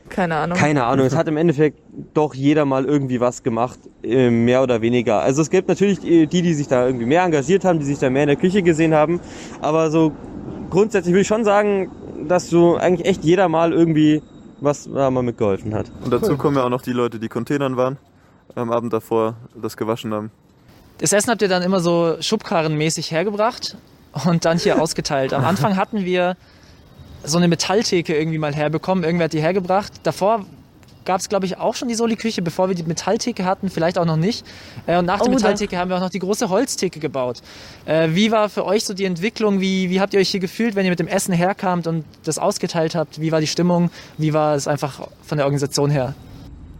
keine 0.10 0.36
Ahnung. 0.36 0.58
keine 0.58 0.84
Ahnung. 0.86 1.06
Es 1.06 1.16
hat 1.16 1.28
im 1.28 1.38
Endeffekt 1.38 1.80
doch 2.14 2.34
jeder 2.34 2.66
mal 2.66 2.86
irgendwie 2.86 3.20
was 3.20 3.44
gemacht, 3.44 3.80
äh, 4.04 4.30
mehr 4.30 4.62
oder 4.64 4.82
weniger. 4.82 5.22
Also 5.22 5.42
es 5.42 5.50
gibt 5.50 5.68
natürlich 5.68 6.00
die, 6.00 6.28
die 6.28 6.54
sich 6.54 6.68
da 6.68 6.86
irgendwie 6.86 7.06
mehr 7.06 7.24
engagiert 7.24 7.66
haben, 7.66 7.80
die 7.80 7.86
sich 7.86 8.00
da 8.00 8.10
mehr 8.10 8.24
in 8.24 8.28
der 8.28 8.36
Küche 8.36 8.64
gesehen 8.64 8.94
haben. 8.94 9.20
Aber 9.62 9.92
so 9.92 10.12
grundsätzlich 10.70 11.14
würde 11.14 11.22
ich 11.22 11.28
schon 11.28 11.44
sagen, 11.44 11.92
dass 12.28 12.50
so 12.50 12.78
eigentlich 12.78 13.08
echt 13.08 13.24
jeder 13.24 13.48
mal 13.50 13.74
irgendwie 13.74 14.22
was 14.62 14.88
da 14.94 15.12
mal 15.12 15.24
mitgeholfen 15.24 15.74
hat. 15.74 15.92
Und 16.04 16.14
dazu 16.14 16.38
kommen 16.38 16.56
ja 16.56 16.64
auch 16.64 16.70
noch 16.70 16.82
die 16.82 16.94
Leute, 16.94 17.20
die 17.20 17.28
Containern 17.28 17.76
waren, 17.76 17.98
am 18.56 18.72
Abend 18.72 18.94
davor 18.94 19.36
das 19.60 19.76
gewaschen 19.76 20.14
haben. 20.14 20.32
Das 21.00 21.12
Essen 21.12 21.32
habt 21.32 21.42
ihr 21.42 21.48
dann 21.48 21.64
immer 21.64 21.80
so 21.80 22.18
schubkarrenmäßig 22.20 23.12
hergebracht 23.12 23.76
und 24.26 24.46
dann 24.46 24.60
hier 24.60 24.80
ausgeteilt. 24.82 25.34
Am 25.34 25.44
Anfang 25.44 25.76
hatten 25.76 26.06
wir 26.06 26.38
so 27.24 27.38
eine 27.38 27.48
Metalltheke 27.48 28.18
irgendwie 28.18 28.38
mal 28.38 28.54
herbekommen. 28.56 29.04
Irgendwer 29.04 29.26
hat 29.26 29.34
die 29.34 29.42
hergebracht. 29.42 29.94
Davor 30.04 30.46
gab 31.04 31.20
es, 31.20 31.30
glaube 31.30 31.48
ich, 31.48 31.58
auch 31.58 31.74
schon 31.74 31.88
die 31.88 31.96
Soli-Küche, 31.96 32.42
bevor 32.44 32.68
wir 32.68 32.76
die 32.76 32.84
Metalltheke 32.84 33.44
hatten, 33.44 33.70
vielleicht 33.72 33.98
auch 33.98 34.06
noch 34.06 34.18
nicht. 34.18 34.46
Äh, 34.86 34.98
Und 35.00 35.06
nach 35.06 35.18
der 35.20 35.28
Oh, 35.28 35.30
da- 35.32 35.36
Metalltheke 35.36 35.78
haben 35.78 35.90
wir 35.90 35.98
auch 35.98 36.02
noch 36.02 36.10
die 36.12 36.20
große 36.20 36.50
Holztheke 36.50 37.00
gebaut. 37.00 37.42
Äh, 37.86 38.10
Wie 38.12 38.32
war 38.32 38.50
für 38.50 38.66
euch 38.66 38.86
so 38.86 38.94
die 38.94 39.06
Entwicklung? 39.06 39.60
Wie, 39.60 39.90
wie 39.90 40.00
habt 40.00 40.14
ihr 40.14 40.20
euch 40.20 40.30
hier 40.30 40.40
gefühlt, 40.40 40.76
wenn 40.76 40.86
ihr 40.86 40.92
mit 40.92 41.00
dem 41.00 41.08
Essen 41.08 41.34
herkamt 41.34 41.88
und 41.88 42.06
das 42.24 42.38
ausgeteilt 42.38 42.94
habt? 42.94 43.20
Wie 43.20 43.32
war 43.32 43.40
die 43.42 43.48
Stimmung? 43.48 43.90
Wie 44.20 44.34
war 44.34 44.54
es 44.56 44.68
einfach 44.68 45.08
von 45.26 45.38
der 45.38 45.46
Organisation 45.46 45.90
her? 45.90 46.14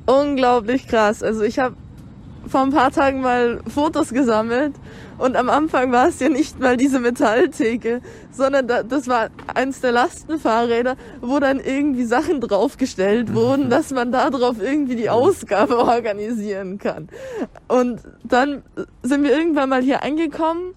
unglaublich 0.08 0.88
krass. 0.88 1.24
Also 1.24 1.42
ich 1.44 1.60
habe 1.60 1.76
vor 2.48 2.62
ein 2.62 2.72
paar 2.72 2.92
Tagen 2.92 3.22
mal 3.22 3.62
Fotos 3.74 4.10
gesammelt 4.10 4.74
und 5.18 5.36
am 5.36 5.50
Anfang 5.50 5.92
war 5.92 6.08
es 6.08 6.20
ja 6.20 6.30
nicht 6.30 6.60
mal 6.60 6.78
diese 6.78 7.00
Metalltheke, 7.00 8.02
sondern 8.32 8.68
da, 8.68 8.82
das 8.84 9.08
war 9.08 9.30
eins 9.54 9.80
der 9.82 9.92
Lastenfahrräder, 9.92 10.96
wo 11.22 11.40
dann 11.40 11.60
irgendwie 11.60 12.06
Sachen 12.06 12.42
draufgestellt 12.42 13.34
wurden, 13.36 13.70
dass 13.70 13.92
man 13.92 14.12
da 14.12 14.30
drauf 14.30 14.56
irgendwie 14.60 14.96
die 14.96 15.10
Ausgabe 15.10 15.78
organisieren 15.78 16.80
kann. 16.80 17.10
Und 17.68 18.02
dann 18.24 18.64
sind 19.04 19.24
wir 19.24 19.32
irgendwann 19.32 19.70
mal 19.70 19.84
hier 19.84 20.04
angekommen, 20.04 20.74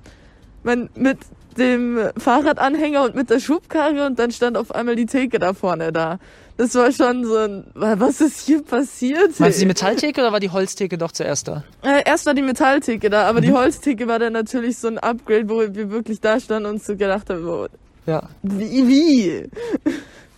man, 0.62 0.90
mit 0.94 1.18
dem 1.56 1.99
Fahrradanhänger 2.16 3.02
und 3.02 3.14
mit 3.14 3.30
der 3.30 3.40
Schubkarre 3.40 4.06
und 4.06 4.18
dann 4.18 4.30
stand 4.30 4.56
auf 4.56 4.75
einmal 4.75 4.97
die 4.97 5.06
Theke 5.06 5.38
da 5.38 5.54
vorne 5.54 5.92
da. 5.92 6.18
Das 6.56 6.75
war 6.76 6.92
schon 6.92 7.25
so 7.25 7.37
ein, 7.37 7.64
was 7.75 8.20
ist 8.20 8.46
hier 8.46 8.62
passiert? 8.62 9.40
Meinst 9.40 9.58
du 9.58 9.62
die 9.62 9.66
Metalltheke 9.66 10.20
oder 10.20 10.30
war 10.32 10.38
die 10.38 10.50
Holztheke 10.50 10.96
doch 10.96 11.11
zuerst 11.11 11.49
da? 11.49 11.64
Äh, 11.82 12.02
erst 12.06 12.26
war 12.26 12.34
die 12.34 12.42
Metalltheke 12.42 13.11
da, 13.11 13.28
aber 13.28 13.40
die 13.40 13.52
Holztheke 13.52 14.06
war 14.06 14.20
dann 14.20 14.34
natürlich 14.34 14.78
so 14.78 14.87
ein 14.87 14.99
Upgrade, 14.99 15.49
wo 15.49 15.58
wir 15.61 15.90
wirklich 15.90 16.20
da 16.20 16.38
standen 16.38 16.68
und 16.70 16.82
so 16.82 16.94
gedacht 16.96 17.28
haben, 17.28 17.46
oh, 17.49 17.66
Ja. 18.06 18.28
wie, 18.42 18.87
wie? 18.87 19.50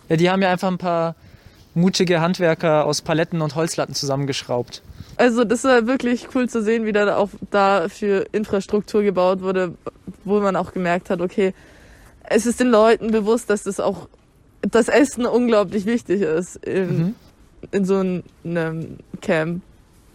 Ja, 0.09 0.15
die 0.15 0.29
haben 0.29 0.41
ja 0.41 0.49
einfach 0.49 0.69
ein 0.69 0.79
paar 0.79 1.15
mutige 1.75 2.19
Handwerker 2.19 2.85
aus 2.85 3.03
Paletten 3.03 3.41
und 3.41 3.53
Holzlatten 3.53 3.93
zusammengeschraubt. 3.93 4.81
Also 5.17 5.43
das 5.43 5.63
war 5.63 5.85
wirklich 5.85 6.29
cool 6.33 6.49
zu 6.49 6.63
sehen, 6.63 6.85
wie 6.85 6.93
da 6.93 7.15
auch 7.17 7.29
da 7.51 7.89
für 7.89 8.25
Infrastruktur 8.31 9.03
gebaut 9.03 9.41
wurde, 9.41 9.75
wo 10.23 10.39
man 10.39 10.55
auch 10.55 10.73
gemerkt 10.73 11.11
hat, 11.11 11.21
okay, 11.21 11.53
es 12.23 12.47
ist 12.47 12.59
den 12.59 12.69
Leuten 12.69 13.11
bewusst, 13.11 13.49
dass 13.51 13.63
das 13.63 13.79
auch 13.79 14.07
das 14.71 14.87
Essen 14.89 15.25
unglaublich 15.25 15.85
wichtig 15.85 16.21
ist 16.21 16.57
in, 16.57 16.97
Mhm. 16.97 17.15
in 17.71 17.85
so 17.85 17.95
einem 17.97 18.23
Camp. 19.21 19.61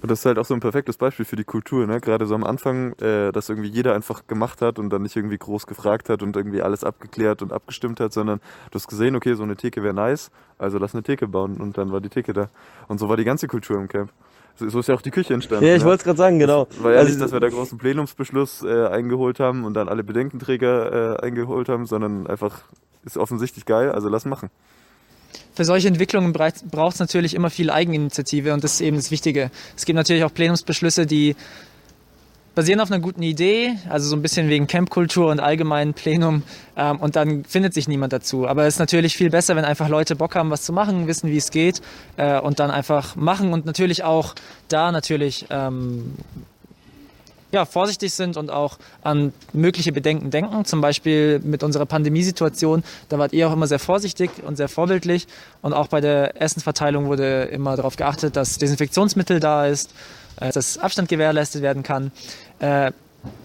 Und 0.01 0.11
das 0.11 0.19
ist 0.21 0.27
halt 0.27 0.37
auch 0.39 0.45
so 0.45 0.55
ein 0.55 0.59
perfektes 0.59 0.97
Beispiel 0.97 1.25
für 1.25 1.37
die 1.37 1.45
Kultur, 1.45 1.87
ne? 1.87 2.01
Gerade 2.01 2.27
so 2.27 2.35
am 2.35 2.43
Anfang, 2.43 2.93
äh, 2.99 3.31
dass 3.31 3.49
irgendwie 3.49 3.69
jeder 3.69 3.95
einfach 3.95 4.27
gemacht 4.27 4.61
hat 4.61 4.81
und 4.81 4.91
dann 4.91 5.03
nicht 5.03 5.15
irgendwie 5.15 5.39
groß 5.39 5.69
gefragt 5.69 6.09
hat 6.09 6.25
und 6.25 6.35
irgendwie 6.35 6.61
alles 6.61 6.83
abgeklärt 6.83 7.41
und 7.41 7.53
abgestimmt 7.53 8.01
hat, 8.01 8.13
sondern 8.13 8.41
du 8.73 8.75
hast 8.75 8.89
gesehen, 8.89 9.15
okay, 9.15 9.35
so 9.35 9.45
eine 9.45 9.55
Theke 9.55 9.85
wäre 9.85 9.95
nice, 9.95 10.33
also 10.59 10.79
lass 10.79 10.93
eine 10.95 11.05
Theke 11.05 11.29
bauen 11.29 11.59
und 11.59 11.79
dann 11.79 11.93
war 11.93 12.01
die 12.01 12.09
Theke 12.09 12.33
da. 12.33 12.49
Und 12.89 12.99
so 12.99 13.09
war 13.09 13.17
die 13.17 13.23
ganze 13.23 13.47
Kultur 13.47 13.77
im 13.79 13.87
Camp. 13.87 14.11
So, 14.57 14.67
ist 14.81 14.89
ja 14.89 14.95
auch 14.97 15.03
die 15.03 15.13
Küche 15.13 15.35
entstanden. 15.35 15.65
Ja, 15.67 15.75
ich 15.77 15.83
ne? 15.83 15.87
wollte 15.87 16.01
es 16.01 16.05
gerade 16.05 16.19
sagen, 16.19 16.39
genau. 16.41 16.67
War 16.81 16.93
ja 16.93 16.99
Also- 16.99 17.11
nicht, 17.11 17.21
dass 17.23 17.33
wir 17.33 17.39
da 17.41 17.49
großen 17.49 17.79
Plenumsbeschluss 17.79 18.65
äh, 18.65 18.87
eingeholt 18.89 19.39
haben 19.39 19.65
und 19.65 19.75
dann 19.75 19.89
alle 19.89 20.03
Bedenkenträger 20.03 21.21
äh, 21.21 21.25
eingeholt 21.25 21.69
haben, 21.69 21.87
sondern 21.87 22.27
einfach 22.27 22.63
ist 23.05 23.17
offensichtlich 23.17 23.65
geil, 23.65 23.91
also 23.91 24.09
lass 24.09 24.25
machen. 24.25 24.51
Für 25.55 25.65
solche 25.65 25.89
Entwicklungen 25.89 26.33
braucht 26.33 26.95
es 26.95 27.01
natürlich 27.01 27.35
immer 27.35 27.51
viel 27.51 27.71
Eigeninitiative 27.71 28.53
und 28.55 28.65
das 28.65 28.75
ist 28.75 28.81
eben 28.81 28.97
das 28.97 29.11
Wichtige. 29.11 29.51
Es 29.77 29.85
gibt 29.85 29.97
natürlich 29.97 30.25
auch 30.25 30.33
Plenumsbeschlüsse, 30.33 31.07
die 31.07 31.37
basieren 32.55 32.81
auf 32.81 32.91
einer 32.91 33.01
guten 33.01 33.23
Idee, 33.23 33.77
also 33.89 34.09
so 34.09 34.17
ein 34.17 34.23
bisschen 34.23 34.49
wegen 34.49 34.67
Campkultur 34.67 35.31
und 35.31 35.41
allgemeinen 35.41 35.95
Plenum 35.95 36.43
ähm, 36.77 37.01
und 37.01 37.17
dann 37.17 37.45
findet 37.45 37.75
sich 37.75 37.89
niemand 37.89 38.13
dazu. 38.13 38.47
Aber 38.47 38.67
es 38.67 38.75
ist 38.75 38.79
natürlich 38.79 39.17
viel 39.17 39.31
besser, 39.31 39.57
wenn 39.57 39.65
einfach 39.65 39.89
Leute 39.89 40.17
Bock 40.17 40.35
haben, 40.35 40.51
was 40.51 40.63
zu 40.63 40.73
machen, 40.73 41.07
wissen, 41.07 41.31
wie 41.31 41.37
es 41.37 41.51
geht 41.51 41.81
äh, 42.17 42.39
und 42.39 42.61
dann 42.61 42.71
einfach 42.71 43.17
machen 43.17 43.53
und 43.53 43.65
natürlich 43.65 44.05
auch 44.05 44.35
da 44.69 44.93
natürlich 44.93 45.47
ähm, 45.51 46.15
ja, 47.53 47.65
vorsichtig 47.65 48.13
sind 48.15 48.37
und 48.37 48.51
auch 48.51 48.79
an 49.03 49.33
mögliche 49.53 49.93
Bedenken 49.93 50.31
denken. 50.31 50.65
Zum 50.65 50.81
Beispiel 50.81 51.39
mit 51.41 51.63
unserer 51.63 51.87
Pandemiesituation, 51.87 52.83
da 53.09 53.19
wart 53.19 53.33
ihr 53.33 53.49
auch 53.49 53.53
immer 53.53 53.67
sehr 53.67 53.79
vorsichtig 53.79 54.31
und 54.45 54.57
sehr 54.57 54.69
vorbildlich. 54.69 55.27
Und 55.61 55.73
auch 55.73 55.89
bei 55.89 56.01
der 56.01 56.41
Essensverteilung 56.41 57.07
wurde 57.07 57.45
immer 57.45 57.77
darauf 57.77 57.97
geachtet, 57.97 58.37
dass 58.37 58.59
Desinfektionsmittel 58.59 59.39
da 59.39 59.67
ist, 59.67 59.95
äh, 60.41 60.51
dass 60.51 60.79
Abstand 60.79 61.09
gewährleistet 61.09 61.63
werden 61.63 61.83
kann. 61.83 62.11
Äh, 62.59 62.93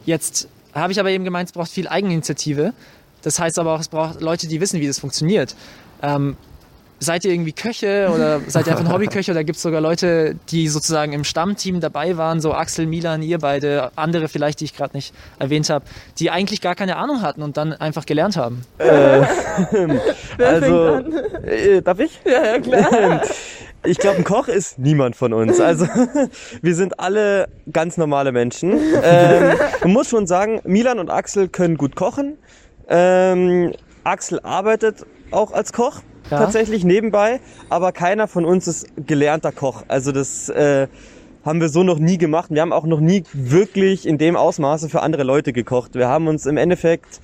Jetzt 0.05 0.47
habe 0.73 0.91
ich 0.91 0.99
aber 0.99 1.09
eben 1.09 1.23
gemeint, 1.23 1.49
es 1.49 1.53
braucht 1.53 1.71
viel 1.71 1.87
Eigeninitiative. 1.87 2.73
Das 3.21 3.39
heißt 3.39 3.59
aber 3.59 3.73
auch, 3.73 3.79
es 3.79 3.87
braucht 3.87 4.21
Leute, 4.21 4.47
die 4.47 4.61
wissen, 4.61 4.79
wie 4.79 4.87
das 4.87 4.99
funktioniert. 4.99 5.55
Ähm, 6.01 6.37
Seid 6.99 7.25
ihr 7.25 7.31
irgendwie 7.31 7.51
Köche 7.51 8.09
oder 8.13 8.41
seid 8.47 8.65
ihr 8.67 8.71
einfach 8.71 8.85
ein 8.85 8.91
Hobbyköche 8.93 9.31
oder 9.31 9.43
gibt 9.43 9.57
es 9.57 9.61
sogar 9.61 9.81
Leute, 9.81 10.35
die 10.49 10.67
sozusagen 10.67 11.13
im 11.13 11.23
Stammteam 11.23 11.79
dabei 11.79 12.17
waren, 12.17 12.41
so 12.41 12.53
Axel, 12.53 12.87
Milan, 12.87 13.21
ihr 13.21 13.37
beide, 13.37 13.91
andere 13.95 14.27
vielleicht, 14.27 14.59
die 14.61 14.65
ich 14.65 14.75
gerade 14.75 14.95
nicht 14.95 15.13
erwähnt 15.39 15.69
habe, 15.69 15.85
die 16.19 16.31
eigentlich 16.31 16.61
gar 16.61 16.75
keine 16.75 16.95
Ahnung 16.97 17.21
hatten 17.21 17.43
und 17.43 17.57
dann 17.57 17.73
einfach 17.73 18.05
gelernt 18.05 18.35
haben? 18.37 18.63
Wer 18.77 19.27
also, 20.39 20.95
fängt 20.95 21.15
an? 21.15 21.43
äh, 21.45 21.81
darf 21.81 21.99
ich? 21.99 22.19
Ja, 22.25 22.45
ja, 22.45 22.59
klar. 22.59 23.21
Ich 23.85 23.99
glaube, 23.99 24.17
ein 24.17 24.23
Koch 24.23 24.47
ist 24.47 24.79
niemand 24.79 25.15
von 25.15 25.33
uns. 25.33 25.61
Also 25.61 25.85
wir 26.61 26.75
sind 26.75 26.99
alle 26.99 27.47
ganz 27.71 27.95
normale 27.95 28.31
Menschen. 28.31 28.77
Ähm, 29.01 29.57
man 29.81 29.93
muss 29.93 30.09
schon 30.09 30.27
sagen, 30.27 30.59
Milan 30.65 30.99
und 30.99 31.09
Axel 31.09 31.47
können 31.47 31.77
gut 31.77 31.95
kochen. 31.95 32.37
Ähm, 32.89 33.71
Axel 34.03 34.39
arbeitet 34.41 35.05
auch 35.31 35.51
als 35.51 35.71
Koch 35.73 36.01
Ja. 36.29 36.39
tatsächlich 36.39 36.83
nebenbei, 36.83 37.39
aber 37.69 37.91
keiner 37.91 38.27
von 38.27 38.45
uns 38.45 38.67
ist 38.67 38.87
gelernter 39.05 39.51
Koch. 39.51 39.83
Also 39.87 40.11
das 40.11 40.49
äh, 40.49 40.87
haben 41.45 41.61
wir 41.61 41.69
so 41.69 41.83
noch 41.83 41.99
nie 41.99 42.17
gemacht. 42.17 42.51
Wir 42.51 42.61
haben 42.61 42.73
auch 42.73 42.85
noch 42.85 42.99
nie 42.99 43.23
wirklich 43.31 44.05
in 44.05 44.17
dem 44.17 44.35
Ausmaße 44.35 44.89
für 44.89 45.01
andere 45.01 45.23
Leute 45.23 45.53
gekocht. 45.53 45.95
Wir 45.95 46.09
haben 46.09 46.27
uns 46.27 46.45
im 46.45 46.57
Endeffekt 46.57 47.21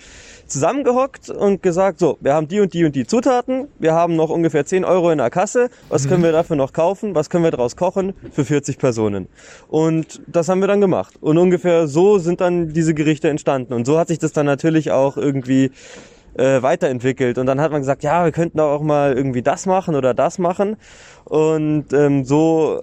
zusammengehockt 0.48 1.30
und 1.30 1.62
gesagt, 1.62 2.00
so, 2.00 2.18
wir 2.22 2.34
haben 2.34 2.48
die 2.48 2.60
und 2.60 2.74
die 2.74 2.86
und 2.86 2.96
die 2.96 3.06
Zutaten, 3.06 3.68
wir 3.80 3.94
haben 3.94 4.16
noch 4.16 4.30
ungefähr 4.30 4.66
10 4.66 4.86
Euro 4.86 5.12
in 5.12 5.18
der 5.18 5.30
Kasse, 5.30 5.70
was 5.90 6.08
können 6.08 6.24
wir 6.24 6.32
dafür 6.32 6.56
noch 6.56 6.74
kaufen, 6.74 7.16
was 7.16 7.30
können 7.30 7.44
wir 7.44 7.52
daraus 7.52 7.76
kochen 7.76 8.14
für 8.32 8.46
40 8.46 8.78
Personen. 8.78 9.28
Und 9.68 10.22
das 10.28 10.50
haben 10.50 10.60
wir 10.60 10.68
dann 10.68 10.82
gemacht. 10.82 11.16
Und 11.22 11.38
ungefähr 11.38 11.88
so 11.88 12.20
sind 12.20 12.40
dann 12.40 12.70
diese 12.70 12.94
Gerichte 12.94 13.30
entstanden. 13.30 13.74
Und 13.74 13.86
so 13.86 13.98
hat 13.98 14.10
sich 14.10 14.20
das 14.20 14.32
dann 14.32 14.46
natürlich 14.46 14.92
auch 14.92 15.18
irgendwie 15.18 15.72
äh, 16.38 16.62
weiterentwickelt. 16.62 17.38
Und 17.38 17.46
dann 17.46 17.62
hat 17.62 17.72
man 17.72 17.82
gesagt, 17.82 18.04
ja, 18.04 18.24
wir 18.24 18.32
könnten 18.32 18.60
auch 18.60 18.82
mal 18.82 19.14
irgendwie 19.14 19.42
das 19.42 19.66
machen 19.66 19.96
oder 19.96 20.14
das 20.14 20.40
machen. 20.40 20.78
Und 21.26 21.94
ähm, 21.94 22.26
so, 22.26 22.82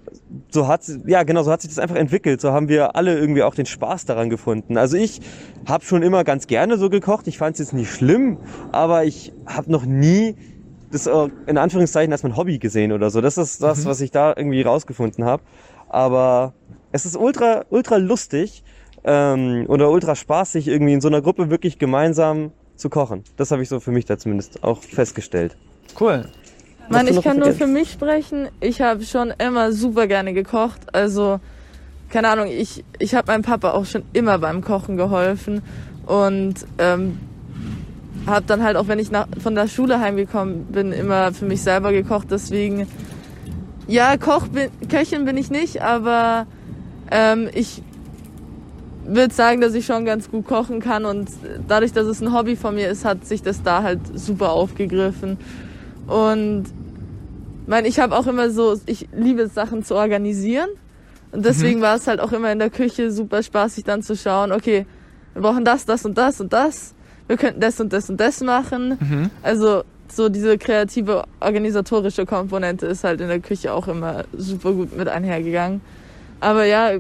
so 0.51 0.69
hat 0.69 0.83
ja 1.07 1.23
genau, 1.23 1.43
so 1.43 1.51
hat 1.51 1.63
sich 1.63 1.71
das 1.71 1.79
einfach 1.79 1.97
entwickelt. 1.97 2.41
So 2.41 2.53
haben 2.53 2.69
wir 2.69 2.97
alle 2.97 3.19
irgendwie 3.19 3.43
auch 3.43 3.55
den 3.55 3.67
Spaß 3.67 4.07
daran 4.07 4.31
gefunden. 4.31 4.77
Also 4.77 4.97
ich 4.97 5.21
habe 5.67 5.85
schon 5.85 6.03
immer 6.03 6.25
ganz 6.25 6.47
gerne 6.47 6.79
so 6.79 6.91
gekocht. 6.91 7.27
Ich 7.27 7.39
fand 7.39 7.55
es 7.55 7.61
jetzt 7.61 7.73
nicht 7.73 7.91
schlimm, 7.91 8.39
aber 8.73 9.05
ich 9.05 9.33
habe 9.47 9.71
noch 9.71 9.85
nie 9.85 10.37
das 10.91 11.07
äh, 11.07 11.29
in 11.47 11.59
Anführungszeichen 11.59 12.13
als 12.13 12.23
mein 12.23 12.37
Hobby 12.37 12.59
gesehen 12.59 12.93
oder 12.93 13.11
so. 13.11 13.21
Das 13.21 13.39
ist 13.39 13.63
das, 13.63 13.85
was 13.85 14.01
ich 14.01 14.11
da 14.11 14.35
irgendwie 14.37 14.63
rausgefunden 14.63 15.25
habe. 15.25 15.43
Aber 15.89 16.55
es 16.93 17.05
ist 17.05 17.17
ultra, 17.17 17.65
ultra 17.71 17.97
lustig 17.97 18.65
ähm, 19.05 19.65
oder 19.69 19.91
ultra 19.91 20.15
spaßig, 20.15 20.69
irgendwie 20.69 20.93
in 20.93 21.01
so 21.01 21.09
einer 21.09 21.21
Gruppe 21.21 21.51
wirklich 21.51 21.79
gemeinsam 21.79 22.53
zu 22.81 22.89
kochen. 22.91 23.25
Das 23.37 23.51
habe 23.51 23.63
ich 23.63 23.69
so 23.69 23.81
für 23.81 23.93
mich 23.93 24.05
da 24.05 24.19
zumindest 24.19 24.65
auch 24.65 24.83
festgestellt. 24.83 25.57
Cool. 25.99 26.25
Mann, 26.89 27.07
ich 27.07 27.23
kann 27.23 27.39
nur 27.39 27.53
für 27.53 27.69
mich 27.69 27.93
sprechen. 27.93 28.49
Ich 28.61 28.81
habe 28.81 29.05
schon 29.05 29.33
immer 29.39 29.73
super 29.73 30.09
gerne 30.09 30.33
gekocht. 30.33 30.93
Also, 30.93 31.39
keine 32.09 32.29
Ahnung, 32.29 32.49
ich, 32.49 32.85
ich 32.99 33.15
habe 33.15 33.31
meinem 33.31 33.43
Papa 33.43 33.71
auch 33.73 33.85
schon 33.85 34.03
immer 34.13 34.39
beim 34.39 34.63
Kochen 34.63 34.97
geholfen. 34.97 35.63
Und 36.07 36.67
ähm, 36.79 37.21
habe 38.27 38.45
dann 38.47 38.63
halt 38.65 38.77
auch, 38.77 38.89
wenn 38.89 38.99
ich 38.99 39.11
nach, 39.11 39.29
von 39.41 39.55
der 39.55 39.69
Schule 39.69 40.01
heimgekommen 40.01 40.65
bin, 40.67 40.93
immer 40.93 41.33
für 41.33 41.45
mich 41.45 41.63
selber 41.63 41.93
gekocht. 41.93 42.29
Deswegen, 42.31 42.89
ja, 43.87 44.17
Koch 44.17 44.49
bin, 44.49 44.71
Köchin 44.89 45.25
bin 45.25 45.37
ich 45.37 45.51
nicht, 45.51 45.83
aber 45.83 46.47
ähm, 47.11 47.49
ich 47.55 47.83
würde 49.05 49.35
sagen, 49.35 49.61
dass 49.61 49.75
ich 49.75 49.87
schon 49.87 50.05
ganz 50.05 50.31
gut 50.31 50.47
kochen 50.47 50.81
kann. 50.81 51.05
Und 51.05 51.31
dadurch, 51.67 51.93
dass 51.93 52.07
es 52.07 52.21
ein 52.21 52.33
Hobby 52.33 52.57
von 52.57 52.75
mir 52.75 52.89
ist, 52.89 53.05
hat 53.05 53.27
sich 53.27 53.43
das 53.43 53.63
da 53.63 53.83
halt 53.83 54.01
super 54.15 54.53
aufgegriffen. 54.53 55.39
Und 56.07 56.65
mein, 57.67 57.85
ich 57.85 58.01
habe 58.01 58.17
auch 58.17 58.27
immer 58.27 58.51
so, 58.51 58.79
ich 58.87 59.09
liebe 59.13 59.43
es, 59.43 59.55
Sachen 59.55 59.85
zu 59.85 59.95
organisieren. 59.95 60.69
Und 61.33 61.45
deswegen 61.45 61.81
war 61.81 61.97
es 61.97 62.07
halt 62.07 62.21
auch 62.21 62.33
immer 62.33 62.51
in 62.51 62.59
der 62.59 62.71
Küche 62.71 63.11
super 63.13 63.43
spaßig 63.43 63.85
dann 63.85 64.03
zu 64.03 64.17
schauen, 64.17 64.51
okay, 64.51 64.87
wir 65.35 65.43
brauchen 65.43 65.65
das, 65.65 65.87
das 65.87 66.05
und 66.05 66.19
das 66.19 66.41
und 66.41 66.53
das. 66.53 66.95
Wir 67.29 67.37
könnten 67.37 67.61
das 67.61 67.81
und 67.81 67.93
das 67.93 68.11
und 68.11 68.19
das 68.19 68.41
machen. 68.41 68.99
Also 69.43 69.85
so 70.09 70.29
diese 70.29 70.59
kreative 70.59 71.23
organisatorische 71.39 72.27
Komponente 72.27 72.87
ist 72.87 73.05
halt 73.05 73.21
in 73.21 73.29
der 73.29 73.39
Küche 73.39 73.73
auch 73.73 73.87
immer 73.87 74.25
super 74.37 74.73
gut 74.73 74.97
mit 74.97 75.07
einhergegangen. 75.07 75.81
Aber 76.41 76.65
ja, 76.65 76.95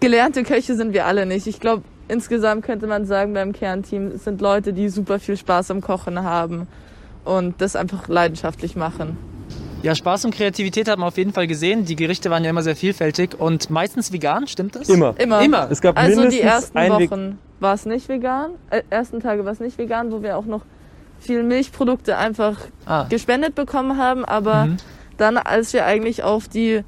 gelernte 0.00 0.42
Köche 0.42 0.74
sind 0.74 0.92
wir 0.92 1.06
alle 1.06 1.26
nicht. 1.26 1.46
Ich 1.46 1.60
glaube, 1.60 1.82
insgesamt 2.08 2.64
könnte 2.64 2.86
man 2.86 3.06
sagen, 3.06 3.34
beim 3.34 3.52
Kernteam 3.52 4.16
sind 4.18 4.40
Leute, 4.40 4.72
die 4.72 4.88
super 4.88 5.18
viel 5.18 5.36
Spaß 5.36 5.70
am 5.70 5.80
Kochen 5.80 6.22
haben 6.22 6.66
und 7.24 7.60
das 7.60 7.76
einfach 7.76 8.08
leidenschaftlich 8.08 8.76
machen. 8.76 9.16
Ja, 9.82 9.94
Spaß 9.94 10.24
und 10.24 10.34
Kreativität 10.34 10.88
hat 10.88 10.98
man 10.98 11.06
auf 11.08 11.16
jeden 11.18 11.32
Fall 11.32 11.46
gesehen. 11.46 11.84
Die 11.84 11.94
Gerichte 11.94 12.30
waren 12.30 12.42
ja 12.42 12.50
immer 12.50 12.62
sehr 12.62 12.74
vielfältig 12.74 13.38
und 13.38 13.70
meistens 13.70 14.12
vegan, 14.12 14.48
stimmt 14.48 14.74
das? 14.74 14.88
Immer. 14.88 15.14
Immer. 15.18 15.40
Immer. 15.42 15.70
Es 15.70 15.80
gab 15.80 15.96
Also 15.96 16.16
mindestens 16.20 16.40
die 16.40 16.46
ersten 16.46 16.78
Wochen 16.88 17.38
war 17.60 17.74
es 17.74 17.86
nicht 17.86 18.08
vegan, 18.08 18.52
äh, 18.70 18.82
ersten 18.90 19.20
Tage 19.20 19.44
war 19.44 19.52
es 19.52 19.60
nicht 19.60 19.78
vegan, 19.78 20.10
wo 20.10 20.22
wir 20.22 20.36
auch 20.36 20.46
noch 20.46 20.62
viel 21.20 21.42
Milchprodukte 21.44 22.16
einfach 22.16 22.56
Ah. 22.86 23.04
gespendet 23.08 23.54
bekommen 23.54 23.98
haben, 23.98 24.24
aber 24.24 24.66
Mhm. 24.66 24.76
dann, 25.16 25.36
als 25.36 25.72
wir 25.72 25.84
eigentlich 25.84 26.22
auf 26.24 26.48
die 26.48 26.82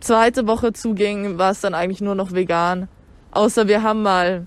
zweite 0.00 0.46
Woche 0.46 0.72
zuging, 0.72 1.38
war 1.38 1.52
es 1.52 1.60
dann 1.60 1.74
eigentlich 1.74 2.00
nur 2.00 2.14
noch 2.14 2.32
vegan. 2.32 2.88
Außer 3.30 3.68
wir 3.68 3.82
haben 3.82 4.02
mal 4.02 4.46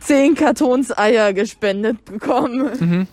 zehn 0.00 0.34
Kartons 0.34 0.96
Eier 0.96 1.32
gespendet 1.32 2.04
bekommen. 2.04 2.70
Mhm. 2.78 3.06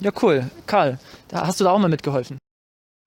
Ja, 0.00 0.10
cool. 0.22 0.50
Karl, 0.66 0.98
da 1.28 1.46
hast 1.46 1.60
du 1.60 1.64
da 1.64 1.70
auch 1.70 1.78
mal 1.78 1.88
mitgeholfen. 1.88 2.38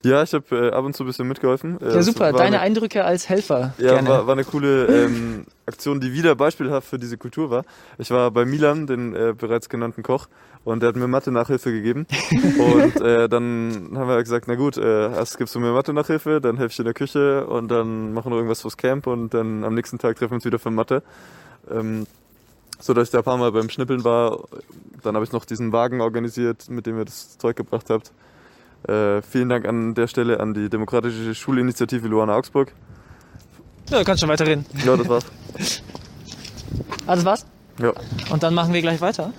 Ja, 0.04 0.24
ich 0.24 0.34
habe 0.34 0.56
äh, 0.56 0.72
ab 0.72 0.84
und 0.84 0.96
zu 0.96 1.04
ein 1.04 1.08
bisschen 1.08 1.28
mitgeholfen. 1.28 1.80
Äh, 1.80 1.94
Ja, 1.94 2.02
super. 2.02 2.32
Deine 2.32 2.44
eine, 2.44 2.60
Eindrücke 2.62 3.06
als 3.06 3.30
Helfer. 3.30 3.74
Ja, 3.78 3.94
Gerne. 3.94 4.10
war, 4.10 4.28
war 4.28 4.34
eine 4.34 4.44
coole 4.44 4.86
ähm, 4.86 5.46
Aktion, 5.66 6.00
die 6.00 6.14
wieder 6.14 6.36
beispielhaft 6.36 6.88
für 6.88 6.98
diese 6.98 7.18
Kultur 7.18 7.50
war. 7.52 7.66
Ich 8.00 8.10
war 8.10 8.32
bei 8.32 8.46
Milan, 8.46 8.88
den 8.88 9.16
äh, 9.16 9.34
bereits 9.38 9.70
genannten 9.70 10.02
Koch, 10.02 10.28
und 10.64 10.82
der 10.82 10.90
hat 10.90 10.96
mir 10.96 11.08
Mathe-Nachhilfe 11.08 11.72
gegeben. 11.72 12.08
und 12.58 13.02
äh, 13.02 13.30
dann 13.30 13.92
haben 13.96 14.08
wir 14.08 14.18
gesagt, 14.24 14.46
na 14.48 14.56
gut, 14.56 14.78
äh, 14.78 15.12
erst 15.12 15.38
gibst 15.38 15.54
du 15.56 15.60
mir 15.60 15.72
Mathe-Nachhilfe, 15.72 16.42
dann 16.42 16.58
helfe 16.58 16.74
ich 16.74 16.80
in 16.80 16.86
der 16.86 16.94
Küche 16.94 17.46
und 17.46 17.70
dann 17.70 18.14
machen 18.14 18.32
wir 18.32 18.38
irgendwas 18.38 18.62
fürs 18.62 18.78
Camp 18.78 19.08
und 19.08 19.34
dann 19.34 19.64
am 19.64 19.74
nächsten 19.76 20.00
Tag 20.00 20.18
treffen 20.18 20.32
wir 20.32 20.36
uns 20.36 20.46
wieder 20.46 20.60
für 20.60 20.72
Mathe. 20.72 21.04
Ähm, 21.70 22.06
so 22.80 22.94
dass 22.94 23.10
ich 23.10 23.12
da 23.12 23.20
ein 23.20 23.24
paar 23.24 23.38
Mal 23.38 23.52
beim 23.52 23.70
Schnippeln 23.70 24.04
war. 24.04 24.40
Dann 25.04 25.16
habe 25.16 25.24
ich 25.24 25.32
noch 25.32 25.46
diesen 25.46 25.72
Wagen 25.72 26.02
organisiert, 26.02 26.70
mit 26.70 26.86
dem 26.86 26.98
ihr 26.98 27.06
das 27.06 27.38
Zeug 27.38 27.56
gebracht 27.56 27.90
habt. 27.90 28.12
Äh, 28.88 29.22
vielen 29.22 29.50
Dank 29.50 29.68
an 29.68 29.94
der 29.94 30.08
Stelle 30.08 30.40
an 30.40 30.54
die 30.54 30.70
Demokratische 30.70 31.36
Schulinitiative 31.36 32.08
Luana 32.08 32.36
Augsburg. 32.36 32.74
ja, 33.90 34.00
du 34.00 34.06
kannst 34.06 34.22
schon 34.22 34.30
weiterreden. 34.30 34.66
Ja, 34.86 34.96
das 34.98 35.08
war's. 35.08 35.26
Ah, 37.08 37.16
das 37.16 37.26
war's? 37.26 37.46
Ja. 37.80 37.94
Und 38.32 38.44
dann 38.44 38.54
machen 38.54 38.74
wir 38.74 38.82
gleich 38.82 39.02
weiter. 39.02 39.34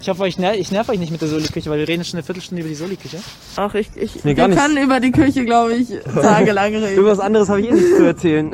Ich 0.00 0.08
hoffe, 0.08 0.26
ich, 0.28 0.38
ner 0.38 0.54
ich 0.54 0.70
nerv 0.70 0.88
euch 0.88 0.98
nicht 0.98 1.10
mit 1.12 1.20
der 1.20 1.28
Soli-Küche, 1.28 1.68
weil 1.68 1.80
wir 1.80 1.88
reden 1.88 2.02
schon 2.04 2.16
eine 2.18 2.22
Viertelstunde 2.24 2.62
über 2.62 2.68
die 2.68 2.74
Soli-Küche. 2.76 3.18
Ach, 3.56 3.74
ich, 3.74 3.90
ich 3.96 4.24
Nee, 4.24 4.32
gar 4.34 4.44
wir 4.48 4.54
nicht. 4.54 4.62
können 4.64 4.78
über 4.82 5.00
die 5.00 5.10
Küche, 5.12 5.44
glaube 5.44 5.74
ich, 5.74 5.88
tagelang 6.14 6.74
reden. 6.74 6.96
Über 6.98 7.10
was 7.10 7.18
anderes 7.20 7.48
habe 7.48 7.60
ich 7.60 7.68
eh 7.68 7.72
nichts 7.72 7.96
zu 7.96 8.04
erzählen. 8.06 8.50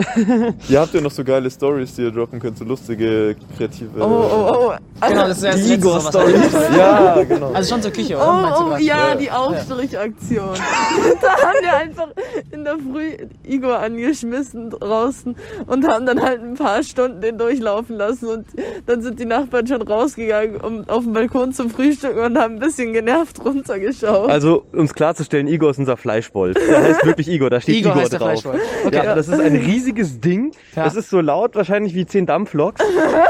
Ihr 0.68 0.80
habt 0.80 0.94
ja 0.94 1.00
noch 1.00 1.10
so 1.12 1.22
geile 1.22 1.50
Stories, 1.50 1.94
die 1.94 2.02
ihr 2.02 2.10
droppen 2.10 2.40
könnt, 2.40 2.58
so 2.58 2.64
lustige, 2.64 3.36
kreative. 3.56 3.90
Oh, 4.00 4.04
oh, 4.04 4.72
oh. 4.72 4.93
Also, 5.04 5.14
Genau, 5.14 5.28
das 5.28 5.42
ist 5.42 5.68
Die 5.68 5.74
Igor-Story. 5.74 6.32
sowas. 6.32 6.76
Ja, 6.76 7.22
genau. 7.22 7.52
Also 7.52 7.74
schon 7.74 7.82
zur 7.82 7.90
Küche, 7.92 8.16
oder? 8.16 8.56
Oh, 8.60 8.72
oh 8.72 8.76
ja, 8.78 9.08
Ja. 9.10 9.14
die 9.14 9.30
Aufstrichaktion. 9.30 10.54
da 11.20 11.28
haben 11.30 11.58
wir 11.62 11.76
einfach 11.76 12.08
in 12.50 12.64
der 12.64 12.74
Früh 12.78 13.16
Igor 13.46 13.78
angeschmissen 13.78 14.70
draußen 14.70 15.36
und 15.66 15.86
haben 15.86 16.06
dann 16.06 16.22
halt 16.22 16.42
ein 16.42 16.54
paar 16.54 16.82
Stunden 16.82 17.20
den 17.20 17.38
durchlaufen 17.38 17.96
lassen 17.96 18.28
und 18.28 18.46
dann 18.86 19.02
sind 19.02 19.18
die 19.20 19.24
Nachbarn 19.26 19.66
schon 19.66 19.82
rausgegangen 19.82 20.56
um 20.60 20.88
auf 20.88 21.04
den 21.04 21.12
Balkon 21.12 21.52
zum 21.52 21.70
Frühstück 21.70 22.16
und 22.16 22.38
haben 22.38 22.54
ein 22.54 22.60
bisschen 22.60 22.92
genervt 22.92 23.44
runtergeschaut. 23.44 24.30
Also, 24.30 24.64
um 24.72 24.84
es 24.84 24.94
klarzustellen, 24.94 25.46
Igor 25.46 25.70
ist 25.70 25.78
unser 25.78 25.96
Fleischwolf. 25.96 26.56
Der 26.68 26.82
heißt 26.82 27.04
wirklich 27.06 27.28
Igor, 27.28 27.50
da 27.50 27.60
steht 27.60 27.76
Igor 27.76 27.92
Igor, 27.92 28.02
heißt 28.02 28.12
der 28.12 28.20
drauf. 28.20 28.44
Okay. 28.86 28.96
Ja, 28.96 29.14
das 29.14 29.28
ist 29.28 29.40
ein 29.40 29.56
riesiges 29.56 30.20
Ding. 30.20 30.52
Ja. 30.74 30.84
Das 30.84 30.94
ist 30.94 31.10
so 31.10 31.20
laut 31.20 31.54
wahrscheinlich 31.54 31.94
wie 31.94 32.06
10 32.06 32.26
Dampfloks 32.26 32.80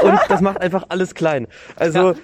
und 0.03 0.19
das 0.29 0.41
macht 0.41 0.61
einfach 0.61 0.85
alles 0.89 1.13
klein. 1.15 1.47
Also 1.75 2.11
Ja. 2.11 2.15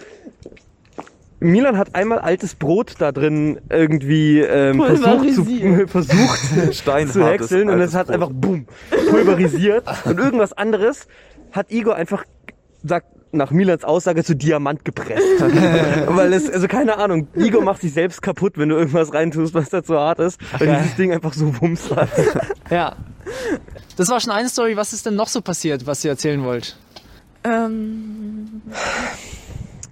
Milan 1.44 1.78
hat 1.78 1.96
einmal 1.96 2.20
altes 2.20 2.54
Brot 2.54 2.94
da 3.00 3.12
drin 3.12 3.60
irgendwie 3.70 4.42
ähm, 4.42 4.78
versucht, 4.78 5.34
zu, 5.34 5.44
Pulverisiert. 5.44 5.90
versucht 5.90 7.10
zu 7.12 7.26
häckseln 7.26 7.70
und 7.70 7.82
es 7.82 7.96
hat 7.96 8.08
Brot. 8.08 8.14
einfach 8.16 8.30
boom 8.32 8.68
pulverisiert 9.10 9.86
und 10.06 10.20
irgendwas 10.20 10.54
anderes 10.54 11.08
hat 11.52 11.72
Igor 11.72 11.96
einfach 11.96 12.26
sagt 12.84 13.08
nach 13.34 13.50
Milans 13.50 13.84
Aussage 13.86 14.24
zu 14.26 14.36
Diamant 14.36 14.84
gepresst. 14.86 15.24
Weil 16.08 16.34
es, 16.34 16.50
also 16.50 16.68
keine 16.68 16.98
Ahnung, 16.98 17.28
Igor 17.34 17.64
macht 17.64 17.82
sich 17.82 17.94
selbst 17.94 18.22
kaputt, 18.22 18.58
wenn 18.58 18.70
du 18.70 18.76
irgendwas 18.76 19.14
reintust, 19.14 19.54
was 19.54 19.70
da 19.70 19.84
zu 19.84 19.98
hart 19.98 20.20
ist, 20.20 20.40
weil 20.60 20.68
geil. 20.68 20.80
dieses 20.84 20.96
Ding 20.98 21.14
einfach 21.14 21.34
so 21.34 21.60
wumms 21.62 21.90
hat. 21.96 22.10
Ja. 22.70 22.96
Das 23.96 24.10
war 24.10 24.20
schon 24.20 24.32
eine 24.34 24.50
Story. 24.50 24.76
Was 24.76 24.92
ist 24.94 25.06
denn 25.06 25.16
noch 25.16 25.30
so 25.30 25.42
passiert, 25.42 25.88
was 25.88 26.04
ihr 26.04 26.12
erzählen 26.12 26.44
wollt? 26.44 26.78
ähm, 27.44 28.62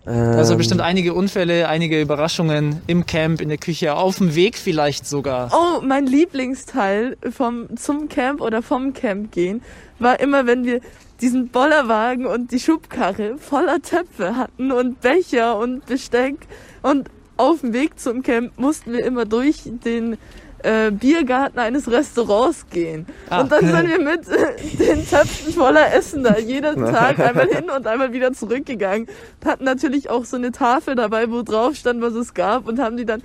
Also 0.05 0.57
bestimmt 0.57 0.81
einige 0.81 1.13
Unfälle, 1.13 1.67
einige 1.67 2.01
Überraschungen 2.01 2.81
im 2.88 3.05
Camp, 3.05 3.41
in 3.41 3.49
der 3.49 3.57
Küche, 3.57 3.95
auf 3.95 4.17
dem 4.17 4.33
Weg 4.33 4.57
vielleicht 4.57 5.05
sogar. 5.07 5.51
oh, 5.53 5.81
mein 5.81 6.07
Lieblingsteil 6.07 7.17
vom 7.29 7.75
zum 7.77 8.09
Camp 8.09 8.41
oder 8.41 8.62
vom 8.62 8.93
Camp 8.93 9.31
gehen 9.31 9.62
war 9.99 10.19
immer, 10.19 10.47
wenn 10.47 10.65
wir 10.65 10.79
diesen 11.21 11.49
Bollerwagen 11.49 12.25
und 12.25 12.51
die 12.51 12.59
Schubkarre 12.59 13.38
voller 13.38 13.81
Töpfe 13.81 14.35
hatten 14.35 14.71
und 14.71 15.01
Becher 15.01 15.57
und 15.57 15.85
Besteck 15.85 16.35
und 16.81 17.09
auf 17.38 17.62
dem 17.62 17.73
Weg 17.73 17.99
zum 17.99 18.23
Camp 18.23 18.57
mussten 18.57 18.93
wir 18.93 19.05
immer 19.05 19.25
durch 19.25 19.63
den 19.65 20.17
äh, 20.63 20.91
Biergarten 20.91 21.59
eines 21.59 21.89
Restaurants 21.89 22.65
gehen. 22.69 23.05
Ah. 23.29 23.41
Und 23.41 23.51
dann 23.51 23.65
sind 23.65 23.87
wir 23.87 23.99
mit 23.99 24.27
äh, 24.27 24.77
den 24.77 25.07
Töpfen 25.07 25.53
voller 25.53 25.93
Essen 25.93 26.23
da 26.23 26.37
jeden 26.37 26.85
Tag 26.91 27.19
einmal 27.19 27.47
hin 27.47 27.69
und 27.69 27.87
einmal 27.87 28.13
wieder 28.13 28.33
zurückgegangen. 28.33 29.07
Hatten 29.45 29.63
natürlich 29.63 30.09
auch 30.09 30.25
so 30.25 30.37
eine 30.37 30.51
Tafel 30.51 30.95
dabei, 30.95 31.29
wo 31.31 31.43
drauf 31.43 31.75
stand, 31.75 32.01
was 32.01 32.13
es 32.13 32.33
gab 32.33 32.67
und 32.67 32.79
haben 32.79 32.97
die 32.97 33.05
dann 33.05 33.23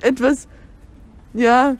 etwas, 0.00 0.48
ja, 1.34 1.76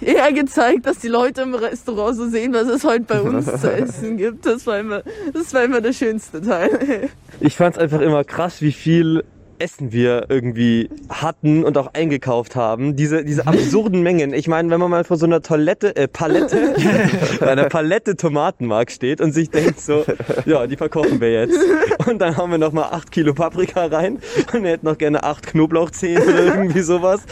eher 0.00 0.32
gezeigt, 0.32 0.86
dass 0.86 0.98
die 0.98 1.08
Leute 1.08 1.42
im 1.42 1.54
Restaurant 1.54 2.16
so 2.16 2.28
sehen, 2.28 2.52
was 2.52 2.68
es 2.68 2.84
heute 2.84 3.04
bei 3.04 3.20
uns 3.20 3.46
zu 3.46 3.72
essen 3.72 4.16
gibt. 4.16 4.46
Das 4.46 4.66
war 4.66 4.78
immer, 4.78 5.02
das 5.32 5.54
war 5.54 5.64
immer 5.64 5.80
der 5.80 5.92
schönste 5.92 6.40
Teil. 6.40 7.08
Ich 7.40 7.56
fand's 7.56 7.78
einfach 7.78 8.00
immer 8.00 8.24
krass, 8.24 8.60
wie 8.62 8.72
viel 8.72 9.24
Essen 9.58 9.92
wir 9.92 10.26
irgendwie 10.28 10.88
hatten 11.08 11.64
und 11.64 11.76
auch 11.78 11.94
eingekauft 11.94 12.56
haben. 12.56 12.96
Diese, 12.96 13.24
diese 13.24 13.46
absurden 13.46 14.02
Mengen. 14.02 14.32
Ich 14.32 14.48
meine, 14.48 14.70
wenn 14.70 14.80
man 14.80 14.90
mal 14.90 15.04
vor 15.04 15.16
so 15.16 15.26
einer 15.26 15.42
Toilette, 15.42 15.94
äh, 15.96 16.08
Palette, 16.08 16.74
bei 17.40 17.48
einer 17.50 17.64
Palette 17.64 18.16
Tomatenmark 18.16 18.90
steht 18.90 19.20
und 19.20 19.32
sich 19.32 19.50
denkt 19.50 19.80
so, 19.80 20.04
ja, 20.44 20.66
die 20.66 20.76
verkochen 20.76 21.20
wir 21.20 21.32
jetzt. 21.32 21.58
Und 22.06 22.20
dann 22.20 22.36
haben 22.36 22.50
wir 22.50 22.58
noch 22.58 22.72
mal 22.72 22.84
acht 22.90 23.10
Kilo 23.12 23.34
Paprika 23.34 23.86
rein 23.86 24.18
und 24.52 24.64
er 24.64 24.72
hätte 24.72 24.86
noch 24.86 24.98
gerne 24.98 25.22
acht 25.24 25.46
Knoblauchzehen 25.46 26.22
oder 26.22 26.44
irgendwie 26.56 26.82
sowas. 26.82 27.22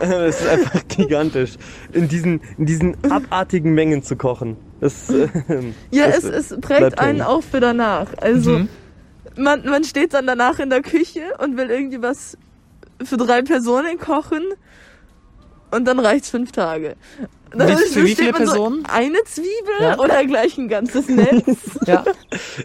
Äh, 0.00 0.08
Das 0.08 0.40
ist 0.40 0.48
einfach 0.48 0.82
gigantisch. 0.88 1.52
In 1.92 2.08
diesen, 2.08 2.40
in 2.58 2.66
diesen 2.66 2.96
abartigen 3.10 3.72
Mengen 3.74 4.02
zu 4.02 4.16
kochen. 4.16 4.56
Das, 4.80 5.10
äh, 5.10 5.28
Ja, 5.90 6.06
das 6.06 6.24
es, 6.24 6.50
es 6.52 6.60
prägt 6.60 6.98
einen 6.98 7.22
auch 7.22 7.42
für 7.42 7.60
danach. 7.60 8.08
Also 8.20 8.50
Mhm. 8.60 8.68
Man, 9.40 9.64
man 9.64 9.84
steht 9.84 10.14
dann 10.14 10.26
danach 10.26 10.58
in 10.58 10.70
der 10.70 10.82
Küche 10.82 11.22
und 11.38 11.56
will 11.56 11.70
irgendwie 11.70 12.02
was 12.02 12.36
für 13.02 13.16
drei 13.16 13.42
Personen 13.42 13.98
kochen 13.98 14.42
und 15.70 15.84
dann 15.84 15.98
reicht's 15.98 16.30
fünf 16.30 16.52
Tage. 16.52 16.96
Wie- 17.52 17.72
für 17.92 18.04
wie 18.04 18.12
steht 18.12 18.18
viele 18.18 18.32
man 18.32 18.46
so, 18.46 18.52
Personen? 18.52 18.82
eine 18.92 19.18
Zwiebel 19.24 19.74
Ja. 19.80 19.98
oder 19.98 20.24
gleich 20.24 20.56
ein 20.58 20.68
ganzes 20.68 21.08
Netz? 21.08 21.44
Ja. 21.86 22.04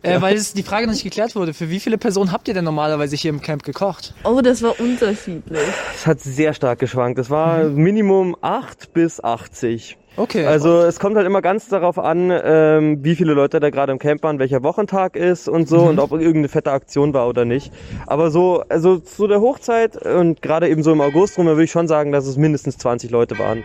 äh, 0.03 0.21
weil 0.21 0.35
es 0.35 0.53
die 0.53 0.63
Frage 0.63 0.85
noch 0.87 0.93
nicht 0.93 1.03
geklärt 1.03 1.35
wurde. 1.35 1.53
Für 1.53 1.69
wie 1.69 1.79
viele 1.79 1.97
Personen 1.97 2.31
habt 2.31 2.47
ihr 2.47 2.53
denn 2.53 2.65
normalerweise 2.65 3.15
hier 3.15 3.29
im 3.31 3.41
Camp 3.41 3.63
gekocht? 3.63 4.13
oh, 4.23 4.41
das 4.41 4.61
war 4.61 4.79
unterschiedlich. 4.79 5.59
Es 5.95 6.05
hat 6.05 6.19
sehr 6.21 6.53
stark 6.53 6.79
geschwankt. 6.79 7.17
Es 7.19 7.29
war 7.29 7.63
Minimum 7.65 8.35
8 8.41 8.93
bis 8.93 9.23
80. 9.23 9.97
Okay. 10.17 10.45
Also 10.45 10.79
es 10.83 10.97
kommt 10.99 11.17
halt 11.17 11.25
immer 11.27 11.41
ganz 11.41 11.67
darauf 11.67 11.99
an, 11.99 12.31
ähm, 12.31 13.03
wie 13.03 13.15
viele 13.17 13.33
Leute 13.33 13.59
da 13.59 13.69
gerade 13.69 13.91
im 13.91 13.99
Camp 13.99 14.23
waren, 14.23 14.39
welcher 14.39 14.63
Wochentag 14.63 15.17
ist 15.17 15.49
und 15.49 15.67
so 15.67 15.79
und 15.81 15.99
ob 15.99 16.11
irgendeine 16.13 16.47
fette 16.47 16.71
Aktion 16.71 17.13
war 17.13 17.27
oder 17.27 17.43
nicht. 17.43 17.73
Aber 18.07 18.31
so, 18.31 18.63
also 18.69 18.97
zu 18.97 19.27
der 19.27 19.41
Hochzeit 19.41 19.97
und 20.05 20.41
gerade 20.41 20.69
eben 20.69 20.83
so 20.83 20.93
im 20.93 21.01
August 21.01 21.37
rum, 21.37 21.47
da 21.47 21.51
würde 21.53 21.65
ich 21.65 21.71
schon 21.71 21.89
sagen, 21.89 22.13
dass 22.13 22.25
es 22.27 22.37
mindestens 22.37 22.77
20 22.77 23.11
Leute 23.11 23.37
waren. 23.39 23.63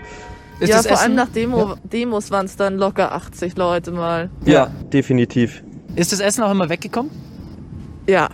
Ist 0.60 0.68
ja, 0.68 0.82
vor 0.82 0.92
Essen, 0.92 1.02
allem 1.02 1.14
nach 1.14 1.28
Demo, 1.28 1.74
Demos 1.84 2.30
waren 2.30 2.46
es 2.46 2.56
dann 2.56 2.76
locker 2.76 3.12
80 3.12 3.56
Leute 3.56 3.90
mal. 3.92 4.30
Ja. 4.44 4.70
definitiv. 4.92 5.62
Ist 5.96 6.12
das 6.12 6.20
Essen 6.20 6.42
auch 6.42 6.50
immer 6.50 6.68
weggekommen? 6.68 7.10
Ja. 8.06 8.28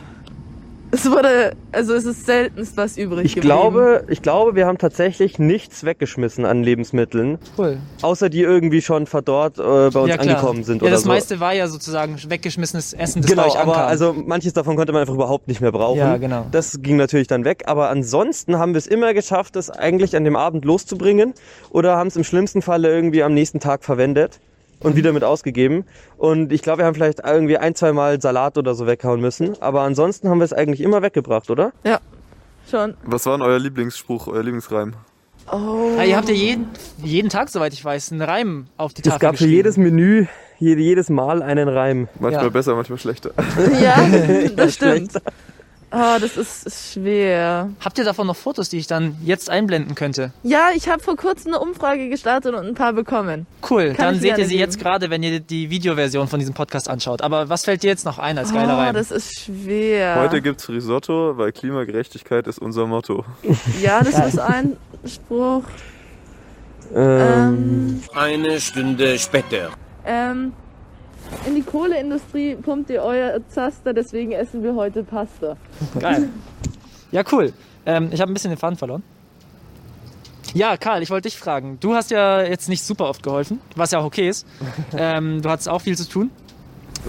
Es 0.97 1.11
wurde, 1.11 1.53
also 1.73 1.93
es 1.93 2.07
ist 2.07 2.25
seltenst 2.25 2.75
was 2.79 2.97
übrig 2.97 3.27
Ich 3.27 3.35
geblieben. 3.35 3.55
glaube, 3.55 4.05
ich 4.09 4.23
glaube, 4.23 4.55
wir 4.55 4.67
haben 4.67 4.79
tatsächlich 4.79 5.39
nichts 5.39 5.85
weggeschmissen 5.85 6.47
an 6.47 6.63
Lebensmitteln, 6.63 7.39
Cool. 7.59 7.77
außer 8.01 8.31
die 8.31 8.41
irgendwie 8.41 8.81
schon 8.81 9.07
verdorrt 9.07 9.59
äh, 9.59 9.63
bei 9.91 10.01
uns 10.01 10.09
ja, 10.09 10.17
angekommen 10.17 10.65
sind 10.65 10.77
ja, 10.81 10.85
oder 10.87 10.93
das 10.93 11.03
so. 11.03 11.09
meiste 11.09 11.39
war 11.39 11.53
ja 11.53 11.69
sozusagen 11.69 12.17
weggeschmissenes 12.29 12.95
Essen, 12.95 13.21
das 13.21 13.31
genau, 13.31 13.43
bei 13.43 13.49
euch 13.49 13.59
aber 13.59 13.73
ankam. 13.75 13.89
also 13.89 14.13
manches 14.15 14.55
davon 14.55 14.77
konnte 14.77 14.93
man 14.95 15.03
einfach 15.03 15.13
überhaupt 15.15 15.49
nicht 15.49 15.61
mehr 15.61 15.71
brauchen. 15.73 15.99
Ja, 15.99 16.17
genau. 16.17 16.47
Das 16.51 16.81
ging 16.81 16.97
natürlich 16.97 17.27
dann 17.27 17.45
weg, 17.45 17.65
aber 17.67 17.91
ansonsten 17.91 18.59
haben 18.59 18.73
wir 18.73 18.79
es 18.79 18.87
immer 18.87 19.13
geschafft, 19.13 19.55
das 19.55 19.69
eigentlich 19.69 20.17
an 20.17 20.25
dem 20.25 20.35
Abend 20.37 20.65
loszubringen 20.65 21.35
oder 21.69 21.97
haben 21.99 22.07
es 22.07 22.17
im 22.17 22.25
schlimmsten 22.25 22.63
Falle 22.63 22.89
irgendwie 22.89 23.23
am 23.23 23.35
nächsten 23.35 23.61
Tag 23.61 23.85
verwendet 23.85 24.41
und 24.81 24.97
wieder 24.97 25.13
mit 25.13 25.25
ausgegeben. 25.25 25.85
Und 26.19 26.53
ich 26.53 26.63
glaube, 26.63 26.79
wir 26.79 26.87
haben 26.87 26.95
vielleicht 26.95 27.21
irgendwie 27.25 27.59
ein, 27.59 27.75
zwei 27.75 27.93
Mal 27.93 28.21
Salat 28.21 28.59
oder 28.59 28.75
so 28.75 28.87
weghauen 28.87 29.21
müssen, 29.21 29.61
aber 29.61 29.83
ansonsten 29.83 30.29
haben 30.29 30.39
wir 30.39 30.45
es 30.45 30.53
eigentlich 30.53 30.81
immer 30.81 31.03
weggebracht, 31.03 31.51
oder? 31.51 31.73
Ja, 31.85 32.01
schon. 32.71 32.95
Was 33.05 33.27
war 33.27 33.37
denn 33.39 33.47
euer 33.47 33.59
Lieblingsspruch, 33.59 34.29
euer 34.29 34.43
Lieblingsreim? 34.43 34.95
Oh. 35.53 35.93
ah, 35.99 36.03
ihr 36.05 36.17
habt 36.17 36.29
ja 36.29 36.35
jeden, 36.35 36.67
jeden 37.03 37.29
Tag, 37.29 37.49
soweit 37.51 37.73
ich 37.73 37.85
weiß, 37.85 38.11
einen 38.11 38.23
Reim 38.23 38.67
auf 38.77 38.95
die 38.95 39.03
Tafel 39.03 39.15
Es 39.17 39.21
gab 39.21 39.39
für 39.39 39.47
jedes 39.47 39.77
Menü 39.77 40.27
jede, 40.59 40.81
jedes 40.81 41.11
Mal 41.11 41.43
einen 41.43 41.69
Reim. 41.69 42.09
Manchmal 42.19 42.45
Ja. 42.45 42.51
besser, 42.51 42.75
manchmal 42.75 42.99
schlechter. 42.99 43.31
Ja, 43.81 44.07
das 44.57 44.75
stimmt. 44.75 45.13
Oh, 45.99 46.19
das 46.21 46.37
ist, 46.37 46.67
ist 46.67 46.93
schwer. 46.93 47.71
Habt 47.83 47.97
ihr 47.97 48.05
davon 48.05 48.27
noch 48.27 48.37
Fotos, 48.37 48.69
die 48.69 48.77
ich 48.77 48.87
dann 48.87 49.17
jetzt 49.25 49.49
einblenden 49.49 49.95
könnte? 49.95 50.33
Ja, 50.43 50.69
ich 50.75 50.89
habe 50.91 51.03
vor 51.03 51.17
kurzem 51.17 51.55
eine 51.55 51.63
Umfrage 51.63 52.11
gestartet 52.11 52.55
und 52.55 52.67
ein 52.67 52.75
paar 52.75 52.93
bekommen. 52.93 53.47
Cool, 53.69 53.95
Kann 53.95 54.07
dann 54.13 54.21
seht 54.21 54.37
ihr 54.37 54.45
sie 54.45 54.51
geben. 54.51 54.61
jetzt 54.61 54.79
gerade, 54.79 55.09
wenn 55.09 55.23
ihr 55.23 55.41
die 55.41 55.71
Videoversion 55.71 56.29
von 56.29 56.39
diesem 56.39 56.55
Podcast 56.55 56.91
anschaut. 56.91 57.23
Aber 57.23 57.49
was 57.49 57.65
fällt 57.65 57.83
dir 57.83 57.87
jetzt 57.89 58.05
noch 58.05 58.19
ein 58.19 58.37
als 58.37 58.53
geiler 58.53 58.75
Oh, 58.75 58.79
Reim? 58.79 58.95
das 58.95 59.11
ist 59.11 59.41
schwer. 59.45 60.17
Heute 60.21 60.43
gibt's 60.43 60.69
Risotto, 60.69 61.39
weil 61.39 61.53
Klimagerechtigkeit 61.53 62.47
ist 62.47 62.59
unser 62.59 62.87
Motto. 62.87 63.25
ja, 63.83 64.03
das 64.03 64.19
ist 64.35 64.39
ein 64.39 64.77
Spruch. 65.07 65.63
Ähm, 66.95 68.01
Ähm, 68.01 68.03
Eine 68.15 68.61
Stunde 68.61 69.19
später. 69.19 69.71
ähm, 70.05 70.53
in 71.47 71.55
die 71.55 71.63
Kohleindustrie 71.63 72.57
pumpt 72.57 72.91
ihr 72.91 73.03
euer 73.03 73.41
Zaster, 73.49 73.93
deswegen 73.93 74.33
essen 74.33 74.63
wir 74.63 74.75
heute 74.75 75.03
Pasta. 75.03 75.57
Geil. 75.99 76.29
Ja, 77.13 77.23
cool. 77.33 77.53
Ähm, 77.85 78.11
ich 78.13 78.21
habe 78.21 78.31
ein 78.31 78.35
bisschen 78.35 78.51
den 78.51 78.59
Faden 78.59 78.77
verloren. 78.77 79.03
Ja, 80.55 80.77
Karl, 80.77 81.03
ich 81.03 81.11
wollte 81.11 81.29
dich 81.29 81.39
fragen. 81.39 81.79
Du 81.81 81.95
hast 81.95 82.11
ja 82.11 82.43
jetzt 82.43 82.69
nicht 82.69 82.83
super 82.83 83.09
oft 83.09 83.23
geholfen, 83.23 83.61
was 83.75 83.91
ja 83.91 83.99
auch 83.99 84.05
okay 84.05 84.29
ist. 84.29 84.47
Ähm, 84.99 85.43
du 85.43 85.51
hattest 85.51 85.69
auch 85.69 85.81
viel 85.81 85.97
zu 85.97 86.09
tun. 86.09 86.31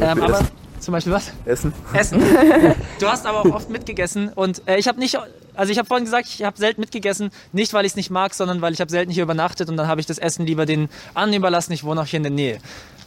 Ähm, 0.01 0.21
aber 0.21 0.41
zum 0.79 0.91
Beispiel 0.91 1.13
was? 1.13 1.31
Essen. 1.45 1.73
Essen. 1.93 2.21
Du 2.99 3.07
hast 3.07 3.25
aber 3.25 3.41
auch 3.41 3.55
oft 3.55 3.69
mitgegessen 3.69 4.29
und 4.33 4.61
äh, 4.67 4.77
ich 4.77 4.87
habe 4.87 4.99
nicht, 4.99 5.17
also 5.53 5.71
ich 5.71 5.77
habe 5.77 5.87
vorhin 5.87 6.05
gesagt, 6.05 6.27
ich 6.27 6.43
habe 6.43 6.57
selten 6.57 6.81
mitgegessen, 6.81 7.29
nicht 7.53 7.73
weil 7.73 7.85
ich 7.85 7.91
es 7.91 7.95
nicht 7.95 8.09
mag, 8.09 8.33
sondern 8.33 8.61
weil 8.61 8.73
ich 8.73 8.81
habe 8.81 8.91
selten 8.91 9.11
hier 9.11 9.23
übernachtet 9.23 9.69
und 9.69 9.77
dann 9.77 9.87
habe 9.87 10.01
ich 10.01 10.07
das 10.07 10.17
Essen 10.17 10.45
lieber 10.45 10.65
den 10.65 10.89
anderen 11.13 11.37
überlassen. 11.37 11.73
Ich 11.73 11.83
wohne 11.83 12.01
auch 12.01 12.05
hier 12.05 12.17
in 12.17 12.23
der 12.23 12.31
Nähe. 12.31 12.57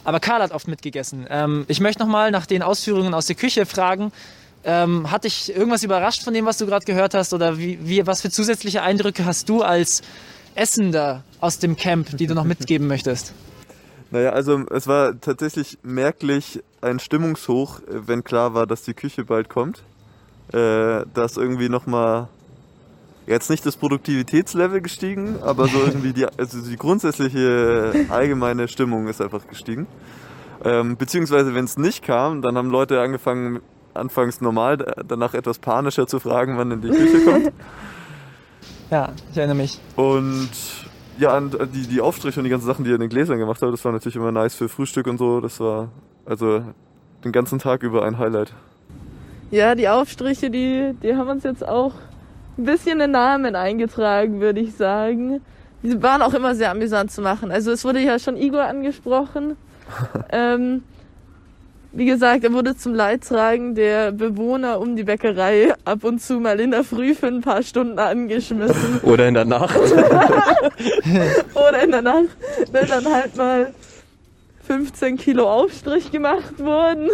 Aber 0.03 0.19
Karl 0.19 0.41
hat 0.41 0.51
oft 0.51 0.67
mitgegessen. 0.67 1.27
Ähm, 1.29 1.65
ich 1.67 1.79
möchte 1.79 2.01
nochmal 2.01 2.31
nach 2.31 2.45
den 2.45 2.63
Ausführungen 2.63 3.13
aus 3.13 3.25
der 3.25 3.35
Küche 3.35 3.65
fragen. 3.65 4.11
Ähm, 4.63 5.09
hat 5.09 5.23
dich 5.23 5.55
irgendwas 5.55 5.83
überrascht 5.83 6.23
von 6.23 6.33
dem, 6.33 6.45
was 6.45 6.57
du 6.57 6.65
gerade 6.65 6.85
gehört 6.85 7.13
hast? 7.13 7.33
Oder 7.33 7.57
wie, 7.57 7.79
wie, 7.81 8.05
was 8.05 8.21
für 8.21 8.29
zusätzliche 8.29 8.81
Eindrücke 8.81 9.25
hast 9.25 9.49
du 9.49 9.61
als 9.61 10.01
Essender 10.55 11.23
aus 11.39 11.59
dem 11.59 11.75
Camp, 11.75 12.17
die 12.17 12.27
du 12.27 12.35
noch 12.35 12.43
mitgeben 12.43 12.87
möchtest? 12.87 13.33
Naja, 14.11 14.31
also 14.31 14.65
es 14.69 14.87
war 14.87 15.19
tatsächlich 15.19 15.77
merklich 15.83 16.61
ein 16.81 16.99
Stimmungshoch, 16.99 17.79
äh, 17.79 18.07
wenn 18.07 18.23
klar 18.23 18.53
war, 18.53 18.67
dass 18.67 18.83
die 18.83 18.93
Küche 18.93 19.23
bald 19.23 19.49
kommt. 19.49 19.83
Äh, 20.49 21.05
da 21.13 21.25
ist 21.25 21.37
irgendwie 21.37 21.69
nochmal 21.69 22.27
jetzt 23.31 23.49
nicht 23.49 23.65
das 23.65 23.77
Produktivitätslevel 23.77 24.81
gestiegen, 24.81 25.41
aber 25.41 25.67
so 25.67 25.79
irgendwie 25.79 26.13
die, 26.13 26.25
also 26.25 26.61
die 26.61 26.75
grundsätzliche 26.75 28.05
allgemeine 28.09 28.67
Stimmung 28.67 29.07
ist 29.07 29.21
einfach 29.21 29.47
gestiegen. 29.47 29.87
Ähm, 30.63 30.97
beziehungsweise 30.97 31.55
wenn 31.55 31.65
es 31.65 31.77
nicht 31.77 32.03
kam, 32.03 32.41
dann 32.41 32.57
haben 32.57 32.69
Leute 32.69 33.01
angefangen, 33.01 33.61
anfangs 33.93 34.41
normal, 34.41 34.77
danach 35.07 35.33
etwas 35.33 35.59
panischer 35.59 36.07
zu 36.07 36.19
fragen, 36.19 36.57
wann 36.57 36.71
in 36.71 36.81
die 36.81 36.89
Küche 36.89 37.25
kommt. 37.25 37.51
Ja, 38.91 39.13
ich 39.31 39.37
erinnere 39.37 39.55
mich. 39.55 39.79
Und 39.95 40.49
ja, 41.17 41.37
und 41.37 41.57
die, 41.73 41.87
die 41.87 42.01
Aufstriche 42.01 42.41
und 42.41 42.43
die 42.43 42.49
ganzen 42.49 42.65
Sachen, 42.67 42.83
die 42.83 42.89
ihr 42.89 42.95
in 42.95 42.99
den 42.99 43.09
Gläsern 43.09 43.37
gemacht 43.37 43.61
habt, 43.61 43.71
das 43.71 43.85
war 43.85 43.93
natürlich 43.93 44.17
immer 44.17 44.33
nice 44.33 44.53
für 44.53 44.67
Frühstück 44.67 45.07
und 45.07 45.17
so. 45.17 45.39
Das 45.39 45.61
war 45.61 45.87
also 46.25 46.61
den 47.23 47.31
ganzen 47.31 47.57
Tag 47.57 47.83
über 47.83 48.03
ein 48.03 48.17
Highlight. 48.17 48.53
Ja, 49.49 49.75
die 49.75 49.87
Aufstriche, 49.87 50.49
die, 50.49 50.93
die 51.01 51.15
haben 51.15 51.29
uns 51.29 51.43
jetzt 51.43 51.65
auch 51.65 51.93
ein 52.57 52.65
bisschen 52.65 52.99
den 52.99 53.11
Namen 53.11 53.55
eingetragen, 53.55 54.41
würde 54.41 54.59
ich 54.59 54.75
sagen. 54.75 55.41
Die 55.83 56.01
waren 56.01 56.21
auch 56.21 56.33
immer 56.33 56.53
sehr 56.53 56.71
amüsant 56.71 57.11
zu 57.11 57.21
machen. 57.21 57.51
Also 57.51 57.71
es 57.71 57.83
wurde 57.83 57.99
ja 57.99 58.19
schon 58.19 58.37
Igor 58.37 58.65
angesprochen. 58.65 59.55
ähm, 60.31 60.83
wie 61.93 62.05
gesagt, 62.05 62.43
er 62.43 62.53
wurde 62.53 62.77
zum 62.77 62.93
Leidtragen 62.93 63.75
der 63.75 64.13
Bewohner 64.13 64.79
um 64.79 64.95
die 64.95 65.03
Bäckerei 65.03 65.73
ab 65.83 66.03
und 66.03 66.21
zu 66.21 66.39
mal 66.39 66.59
in 66.59 66.71
der 66.71 66.85
Früh 66.85 67.15
für 67.15 67.27
ein 67.27 67.41
paar 67.41 67.63
Stunden 67.63 67.99
angeschmissen. 67.99 68.99
oder 69.03 69.27
in 69.27 69.33
der 69.33 69.45
Nacht. 69.45 69.77
Oder 71.53 71.83
in 71.83 71.91
der 71.91 72.01
Nacht, 72.01 72.37
wenn 72.71 72.87
dann 72.87 73.05
halt 73.05 73.35
mal 73.35 73.73
15 74.63 75.17
Kilo 75.17 75.49
Aufstrich 75.49 76.11
gemacht 76.11 76.59
wurden. 76.59 77.09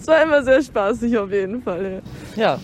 Es 0.00 0.06
war 0.06 0.22
immer 0.22 0.42
sehr 0.42 0.62
spaßig 0.62 1.18
auf 1.18 1.30
jeden 1.30 1.62
Fall. 1.62 2.00
Ja. 2.36 2.42
Ja, 2.46 2.58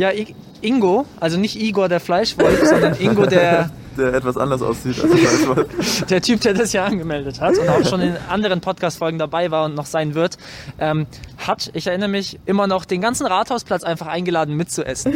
ja 0.00 0.12
I 0.12 0.34
Ingo, 0.62 1.06
also 1.20 1.38
nicht 1.38 1.60
Igor 1.60 1.88
der 1.88 2.00
Fleischwolf, 2.00 2.58
sondern 2.68 2.94
Ingo 3.00 3.24
der, 3.26 3.70
Der 3.96 4.14
etwas 4.14 4.36
anders 4.36 4.62
aussieht 4.62 5.02
als 5.02 5.10
das 5.10 5.20
Fleischwolf. 5.20 6.06
der 6.06 6.22
Typ, 6.22 6.40
der 6.42 6.54
das 6.54 6.72
ja 6.72 6.84
angemeldet 6.84 7.40
hat 7.40 7.58
und 7.58 7.68
auch 7.68 7.84
schon 7.84 8.00
in 8.00 8.16
anderen 8.28 8.60
Podcast-Folgen 8.60 9.18
dabei 9.18 9.50
war 9.50 9.64
und 9.64 9.74
noch 9.74 9.86
sein 9.86 10.14
wird, 10.14 10.38
ähm, 10.78 11.06
hat, 11.38 11.70
ich 11.74 11.86
erinnere 11.86 12.08
mich, 12.08 12.38
immer 12.46 12.66
noch 12.66 12.84
den 12.84 13.00
ganzen 13.00 13.26
Rathausplatz 13.26 13.82
einfach 13.82 14.06
eingeladen 14.06 14.56
mitzuessen. 14.56 15.12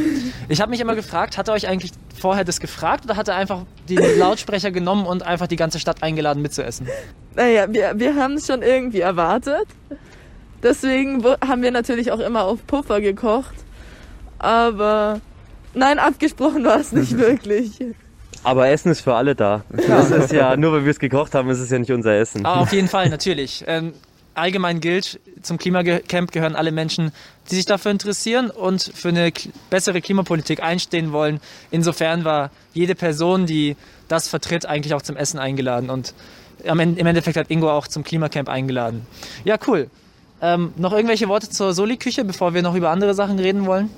Ich 0.49 0.61
habe 0.61 0.71
mich 0.71 0.81
immer 0.81 0.95
gefragt, 0.97 1.39
hat 1.39 1.49
er 1.49 1.55
euch 1.55 1.69
eigentlich 1.69 1.93
vorher 2.21 2.45
das 2.45 2.59
gefragt 2.59 3.05
oder 3.05 3.17
hat 3.17 3.29
er 3.29 3.37
einfach 3.37 3.63
die 3.89 3.97
Lautsprecher 3.97 4.71
genommen 4.71 5.07
und 5.07 5.23
einfach 5.23 5.47
die 5.47 5.57
ganze 5.57 5.79
Stadt 5.79 6.03
eingeladen 6.03 6.43
mitzuessen? 6.43 6.89
Naja, 7.37 7.67
wir, 7.73 7.93
wir 7.97 8.17
haben 8.17 8.35
es 8.35 8.47
schon 8.47 8.63
irgendwie 8.63 9.01
erwartet. 9.01 9.67
Deswegen 10.63 11.25
haben 11.47 11.63
wir 11.63 11.71
natürlich 11.71 12.11
auch 12.11 12.21
immer 12.21 12.45
auf 12.45 12.67
Puffer 12.67 13.01
gekocht. 13.01 13.64
Aber 14.45 15.23
nein, 15.73 15.99
abgesprochen 15.99 16.65
war 16.65 16.79
es 16.79 16.93
nicht 16.93 17.17
wirklich. 17.19 17.71
Aber 18.43 18.69
Essen 18.69 18.93
ist 18.93 19.01
für 19.01 19.15
alle 19.15 19.35
da. 19.35 19.65
Das 19.71 20.11
ist 20.11 20.33
ja, 20.33 20.55
nur 20.55 20.73
weil 20.73 20.85
wir 20.85 20.91
es 20.91 20.99
gekocht 20.99 21.35
haben, 21.35 21.49
ist 21.49 21.61
es 21.61 21.71
ja 21.71 21.79
nicht 21.79 21.91
unser 21.91 22.15
Essen. 22.15 22.45
Ah, 22.45 22.61
auf 22.61 22.73
jeden 22.75 22.89
Fall, 22.89 23.09
natürlich. 23.09 23.65
Ähm, 23.67 23.95
allgemein 24.35 24.81
gilt, 24.81 25.19
zum 25.41 25.57
Klimacamp 25.57 26.31
gehören 26.31 26.57
alle 26.57 26.73
Menschen, 26.73 27.11
die 27.51 27.55
sich 27.55 27.65
dafür 27.65 27.91
interessieren 27.91 28.51
und 28.51 28.83
für 28.83 29.09
eine 29.09 29.33
bessere 29.71 30.03
Klimapolitik 30.03 30.63
einstehen 30.63 31.13
wollen. 31.13 31.41
Insofern 31.71 32.27
war 32.27 32.51
jede 32.75 32.95
Person, 32.95 33.47
die 33.47 33.77
das 34.09 34.29
vertritt, 34.29 34.67
eigentlich 34.67 34.93
auch 34.93 35.03
zum 35.03 35.17
Essen 35.17 35.39
eingeladen. 35.39 35.89
Und 35.89 36.13
im 36.63 36.79
Endeffekt 36.79 37.39
hat 37.39 37.51
Ingo 37.51 37.71
auch 37.71 37.89
zum 37.89 38.05
Klimacamp 38.05 38.51
eingeladen. 38.51 39.07
Ja, 39.45 39.57
cool. 39.67 39.89
Ähm, 40.43 40.75
noch 40.77 40.93
irgendwelche 40.93 41.29
Worte 41.29 41.49
zur 41.49 41.73
Soli-Küche, 41.73 42.27
bevor 42.27 42.53
wir 42.53 42.61
noch 42.61 42.75
über 42.75 42.91
andere 42.91 43.15
Sachen 43.15 43.39
reden 43.39 43.65
wollen? 43.65 43.89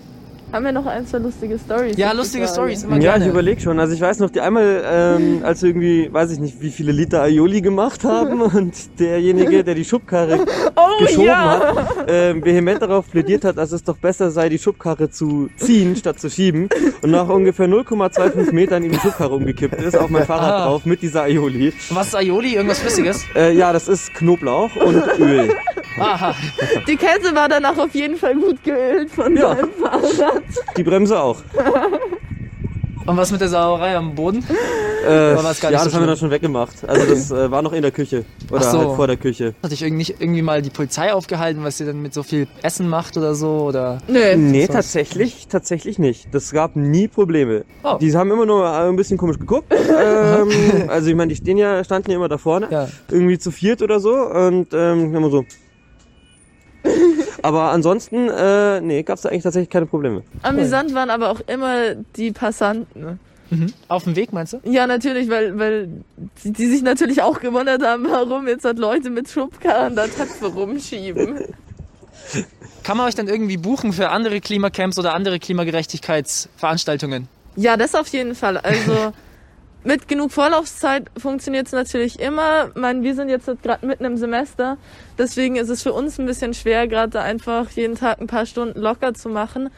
Haben 0.52 0.64
wir 0.64 0.72
noch 0.72 0.86
ein, 0.86 1.04
zwei 1.06 1.18
lustige 1.18 1.58
Stories? 1.58 1.96
Ja, 1.98 2.12
lustige 2.12 2.46
Stories, 2.46 2.84
immer 2.84 2.94
Ja, 2.96 3.12
gerne. 3.12 3.24
ich 3.24 3.30
überlege 3.30 3.60
schon. 3.60 3.80
Also 3.80 3.92
ich 3.94 4.00
weiß 4.00 4.20
noch, 4.20 4.30
die 4.30 4.40
einmal, 4.40 4.82
ähm, 4.90 5.40
als 5.42 5.60
wir 5.62 5.70
irgendwie, 5.70 6.08
weiß 6.10 6.30
ich 6.30 6.38
nicht, 6.38 6.62
wie 6.62 6.70
viele 6.70 6.92
Liter 6.92 7.22
Aioli 7.22 7.60
gemacht 7.60 8.04
haben 8.04 8.40
und 8.54 8.72
derjenige, 9.00 9.64
der 9.64 9.74
die 9.74 9.84
Schubkarre 9.84 10.38
Oh 10.76 11.00
geschoben 11.04 11.26
ja! 11.26 11.74
hat, 11.74 12.06
ähm, 12.08 12.44
vehement 12.44 12.80
darauf 12.80 13.10
plädiert 13.10 13.44
hat, 13.44 13.58
dass 13.58 13.72
es 13.72 13.82
doch 13.82 13.96
besser 13.96 14.30
sei, 14.30 14.48
die 14.48 14.58
Schubkarre 14.58 15.10
zu 15.10 15.50
ziehen, 15.56 15.96
statt 15.96 16.20
zu 16.20 16.30
schieben. 16.30 16.68
Und 17.02 17.10
nach 17.10 17.28
ungefähr 17.28 17.66
0,25 17.66 18.52
Metern 18.52 18.84
in 18.84 18.92
die 18.92 18.98
Schubkarre 18.98 19.34
umgekippt 19.34 19.82
ist, 19.82 19.96
auf 19.98 20.08
mein 20.10 20.24
Fahrrad 20.26 20.52
Ah. 20.52 20.64
drauf 20.66 20.86
mit 20.86 21.02
dieser 21.02 21.22
Aioli. 21.24 21.72
Was 21.90 22.08
ist 22.08 22.14
Aioli? 22.16 22.54
Irgendwas 22.54 22.78
Flüssiges? 22.78 23.24
Äh, 23.34 23.52
ja, 23.52 23.72
das 23.72 23.88
ist 23.88 24.14
Knoblauch 24.14 24.70
und 24.76 25.02
Öl. 25.18 25.50
Aha. 25.98 26.34
Die 26.86 26.96
Kette 26.96 27.34
war 27.34 27.48
danach 27.48 27.76
auf 27.78 27.94
jeden 27.94 28.16
Fall 28.16 28.34
gut 28.34 28.62
geölt 28.64 29.10
von 29.10 29.36
Ja. 29.36 29.54
seinem 29.54 29.70
Fahrrad. 29.72 30.42
Die 30.76 30.82
Bremse 30.82 31.18
auch. 31.20 31.38
Und 33.06 33.16
was 33.16 33.30
mit 33.30 33.40
der 33.40 33.48
Sauerei 33.48 33.96
am 33.96 34.16
Boden? 34.16 34.44
Äh, 35.06 35.34
ja, 35.34 35.36
so 35.36 35.42
das 35.70 35.94
haben 35.94 36.00
wir 36.02 36.06
dann 36.08 36.16
schon 36.16 36.32
weggemacht. 36.32 36.84
Also 36.88 37.06
das 37.06 37.30
äh, 37.30 37.48
war 37.52 37.62
noch 37.62 37.72
in 37.72 37.82
der 37.82 37.92
Küche. 37.92 38.24
Oder 38.50 38.62
so. 38.64 38.78
halt 38.80 38.96
vor 38.96 39.06
der 39.06 39.16
Küche. 39.16 39.54
Hat 39.62 39.70
dich 39.70 39.82
irgendwie, 39.82 39.98
nicht 39.98 40.20
irgendwie 40.20 40.42
mal 40.42 40.60
die 40.60 40.70
Polizei 40.70 41.12
aufgehalten, 41.12 41.62
was 41.62 41.78
ihr 41.78 41.86
dann 41.86 42.02
mit 42.02 42.12
so 42.12 42.24
viel 42.24 42.48
Essen 42.62 42.88
macht 42.88 43.16
oder 43.16 43.36
so? 43.36 43.60
Oder 43.60 43.98
Nö. 44.08 44.34
Nee, 44.36 44.66
was? 44.66 44.74
tatsächlich, 44.74 45.46
tatsächlich 45.46 46.00
nicht. 46.00 46.34
Das 46.34 46.50
gab 46.50 46.74
nie 46.74 47.06
Probleme. 47.06 47.64
Oh. 47.84 47.96
Die 48.00 48.12
haben 48.16 48.32
immer 48.32 48.44
nur 48.46 48.68
ein 48.68 48.96
bisschen 48.96 49.18
komisch 49.18 49.38
geguckt. 49.38 49.72
ähm, 50.00 50.50
also 50.88 51.08
ich 51.08 51.14
meine, 51.14 51.28
die 51.28 51.36
stehen 51.36 51.58
ja, 51.58 51.84
standen 51.84 52.10
ja 52.10 52.16
immer 52.16 52.28
da 52.28 52.38
vorne. 52.38 52.66
Ja. 52.72 52.88
Irgendwie 53.08 53.38
zu 53.38 53.52
viert 53.52 53.82
oder 53.82 54.00
so. 54.00 54.14
Und 54.14 54.68
ähm, 54.72 55.14
immer 55.14 55.30
so. 55.30 55.44
Aber 57.42 57.70
ansonsten, 57.70 58.28
äh, 58.28 58.80
nee, 58.80 59.02
gab's 59.02 59.22
da 59.22 59.28
eigentlich 59.28 59.42
tatsächlich 59.42 59.70
keine 59.70 59.86
Probleme. 59.86 60.22
Amüsant 60.42 60.94
waren 60.94 61.10
aber 61.10 61.30
auch 61.30 61.40
immer 61.46 61.94
die 62.16 62.32
Passanten. 62.32 63.20
auf 63.88 64.04
dem 64.04 64.16
Weg, 64.16 64.32
meinst 64.32 64.54
du? 64.54 64.60
Ja, 64.64 64.86
natürlich, 64.86 65.30
weil, 65.30 65.58
weil 65.58 65.88
die, 66.42 66.52
die 66.52 66.66
sich 66.66 66.82
natürlich 66.82 67.22
auch 67.22 67.40
gewundert 67.40 67.82
haben, 67.84 68.06
warum 68.10 68.48
jetzt 68.48 68.64
halt 68.64 68.78
Leute 68.78 69.10
mit 69.10 69.28
Schubkarren 69.28 69.94
da 69.94 70.06
Töpfe 70.06 70.46
rumschieben. 70.46 71.38
Kann 72.82 72.96
man 72.96 73.06
euch 73.06 73.14
dann 73.14 73.28
irgendwie 73.28 73.56
buchen 73.56 73.92
für 73.92 74.10
andere 74.10 74.40
Klimacamps 74.40 74.98
oder 74.98 75.14
andere 75.14 75.38
Klimagerechtigkeitsveranstaltungen? 75.38 77.28
Ja, 77.56 77.76
das 77.76 77.94
auf 77.94 78.08
jeden 78.08 78.34
Fall. 78.34 78.56
Also 78.58 79.12
mit 79.86 80.08
genug 80.08 80.32
Vorlaufzeit 80.32 81.10
funktioniert 81.16 81.68
es 81.68 81.72
natürlich 81.72 82.18
immer. 82.18 82.68
Ich 82.68 82.74
meine, 82.74 83.02
wir 83.02 83.14
sind 83.14 83.28
jetzt 83.28 83.46
gerade 83.62 83.86
mitten 83.86 84.04
im 84.04 84.16
Semester, 84.16 84.78
deswegen 85.16 85.54
ist 85.54 85.68
es 85.68 85.82
für 85.82 85.92
uns 85.92 86.18
ein 86.18 86.26
bisschen 86.26 86.54
schwer, 86.54 86.88
gerade 86.88 87.20
einfach 87.20 87.70
jeden 87.70 87.94
Tag 87.94 88.20
ein 88.20 88.26
paar 88.26 88.46
Stunden 88.46 88.80
locker 88.80 89.14
zu 89.14 89.28
machen. 89.28 89.70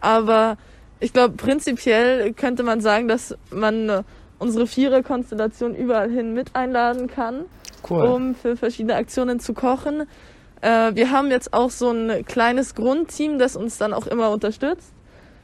Aber 0.00 0.56
ich 0.98 1.12
glaube, 1.12 1.36
prinzipiell 1.36 2.32
könnte 2.32 2.62
man 2.62 2.80
sagen, 2.80 3.06
dass 3.06 3.36
man 3.50 3.88
äh, 3.90 4.02
unsere 4.38 4.66
Vierer-Konstellation 4.66 5.74
überall 5.74 6.10
hin 6.10 6.32
mit 6.32 6.56
einladen 6.56 7.06
kann, 7.06 7.44
Cool. 7.88 8.06
um 8.06 8.34
für 8.34 8.56
verschiedene 8.56 8.94
Aktionen 8.94 9.40
zu 9.40 9.52
kochen. 9.52 10.04
Äh, 10.62 10.94
wir 10.94 11.10
haben 11.10 11.30
jetzt 11.30 11.52
auch 11.52 11.70
so 11.70 11.90
ein 11.90 12.24
kleines 12.24 12.74
Grundteam, 12.74 13.38
das 13.38 13.56
uns 13.56 13.76
dann 13.76 13.92
auch 13.92 14.06
immer 14.06 14.30
unterstützt. 14.30 14.92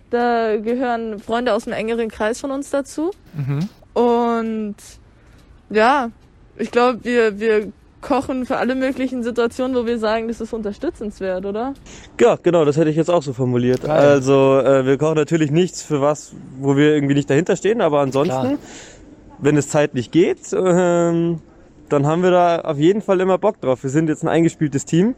Da 0.08 0.56
gehören 0.56 1.18
Freunde 1.18 1.52
aus 1.52 1.66
einem 1.66 1.76
engeren 1.76 2.08
Kreis 2.08 2.40
von 2.40 2.50
uns 2.50 2.70
dazu. 2.70 3.10
Mhm. 3.34 3.68
Und 3.96 4.76
ja, 5.70 6.10
ich 6.58 6.70
glaube, 6.70 7.02
wir, 7.04 7.40
wir 7.40 7.72
kochen 8.02 8.44
für 8.44 8.58
alle 8.58 8.74
möglichen 8.74 9.22
Situationen, 9.22 9.74
wo 9.74 9.86
wir 9.86 9.98
sagen, 9.98 10.28
das 10.28 10.42
ist 10.42 10.52
unterstützenswert, 10.52 11.46
oder? 11.46 11.72
Ja, 12.20 12.36
genau, 12.42 12.66
das 12.66 12.76
hätte 12.76 12.90
ich 12.90 12.96
jetzt 12.96 13.10
auch 13.10 13.22
so 13.22 13.32
formuliert. 13.32 13.84
Geil. 13.84 13.90
Also 13.90 14.60
äh, 14.60 14.84
wir 14.84 14.98
kochen 14.98 15.14
natürlich 15.14 15.50
nichts 15.50 15.80
für 15.80 16.02
was, 16.02 16.34
wo 16.60 16.76
wir 16.76 16.94
irgendwie 16.94 17.14
nicht 17.14 17.30
dahinter 17.30 17.56
stehen, 17.56 17.80
aber 17.80 18.00
ansonsten, 18.00 18.28
Klar. 18.34 18.58
wenn 19.38 19.56
es 19.56 19.70
zeitlich 19.70 20.10
geht, 20.10 20.52
ähm, 20.52 21.40
dann 21.88 22.06
haben 22.06 22.22
wir 22.22 22.32
da 22.32 22.60
auf 22.60 22.76
jeden 22.76 23.00
Fall 23.00 23.20
immer 23.20 23.38
Bock 23.38 23.62
drauf. 23.62 23.82
Wir 23.82 23.90
sind 23.90 24.10
jetzt 24.10 24.22
ein 24.24 24.28
eingespieltes 24.28 24.84
Team. 24.84 25.14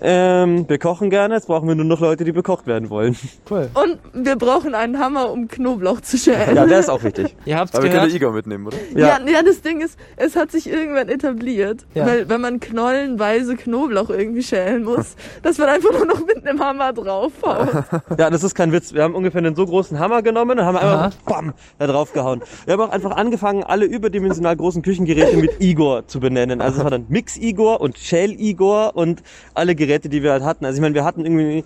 Ähm, 0.00 0.68
wir 0.68 0.78
kochen 0.78 1.10
gerne, 1.10 1.34
jetzt 1.34 1.46
brauchen 1.46 1.68
wir 1.68 1.74
nur 1.74 1.84
noch 1.84 2.00
Leute, 2.00 2.24
die 2.24 2.32
bekocht 2.32 2.66
werden 2.66 2.90
wollen. 2.90 3.16
Cool. 3.50 3.68
Und 3.74 3.98
wir 4.24 4.36
brauchen 4.36 4.74
einen 4.74 4.98
Hammer, 4.98 5.30
um 5.30 5.48
Knoblauch 5.48 6.00
zu 6.00 6.16
schälen. 6.18 6.54
Ja, 6.56 6.66
der 6.66 6.78
ist 6.80 6.88
auch 6.88 7.02
wichtig. 7.02 7.36
Ihr 7.44 7.56
habt's 7.58 7.74
Aber 7.74 7.84
wir 7.84 7.90
können 7.90 8.04
gehört. 8.04 8.12
den 8.12 8.16
Igor 8.16 8.32
mitnehmen, 8.32 8.66
oder? 8.66 8.76
Ja. 8.94 9.18
ja, 9.26 9.42
das 9.42 9.60
Ding 9.62 9.80
ist, 9.80 9.98
es 10.16 10.36
hat 10.36 10.50
sich 10.52 10.68
irgendwann 10.68 11.08
etabliert, 11.08 11.86
Ja. 11.94 12.06
weil 12.06 12.28
wenn 12.28 12.40
man 12.40 12.60
knollenweise 12.60 13.56
Knoblauch 13.56 14.10
irgendwie 14.10 14.42
schälen 14.42 14.84
muss, 14.84 15.16
dass 15.42 15.58
man 15.58 15.68
einfach 15.68 15.92
nur 15.92 16.06
noch 16.06 16.24
mit 16.26 16.46
einem 16.46 16.60
Hammer 16.60 16.92
draufhaut. 16.92 17.68
Ja, 18.18 18.30
das 18.30 18.42
ist 18.42 18.54
kein 18.54 18.72
Witz. 18.72 18.94
Wir 18.94 19.02
haben 19.02 19.14
ungefähr 19.14 19.38
einen 19.40 19.54
so 19.54 19.66
großen 19.66 19.98
Hammer 19.98 20.22
genommen 20.22 20.58
und 20.58 20.64
haben 20.64 20.76
einfach 20.76 21.12
bam, 21.26 21.52
da 21.78 21.86
drauf 21.86 22.12
gehauen. 22.12 22.42
Wir 22.64 22.74
haben 22.74 22.80
auch 22.82 22.90
einfach 22.90 23.12
angefangen, 23.16 23.64
alle 23.64 23.84
überdimensional 23.84 24.56
großen 24.56 24.82
Küchengeräte 24.82 25.36
mit 25.36 25.60
Igor 25.60 26.06
zu 26.06 26.20
benennen. 26.20 26.60
Also 26.60 26.78
es 26.78 26.84
war 26.84 26.90
dann 26.90 27.06
Mix 27.08 27.36
Igor 27.36 27.80
und 27.80 27.98
Shell 27.98 28.32
Igor 28.40 28.96
und 28.96 29.22
alle 29.54 29.74
Geräte, 29.74 29.89
die 29.98 30.22
wir 30.22 30.32
halt 30.32 30.42
hatten. 30.44 30.64
Also 30.64 30.76
ich 30.76 30.80
meine, 30.82 30.94
wir 30.94 31.04
hatten 31.04 31.24
irgendwie 31.24 31.64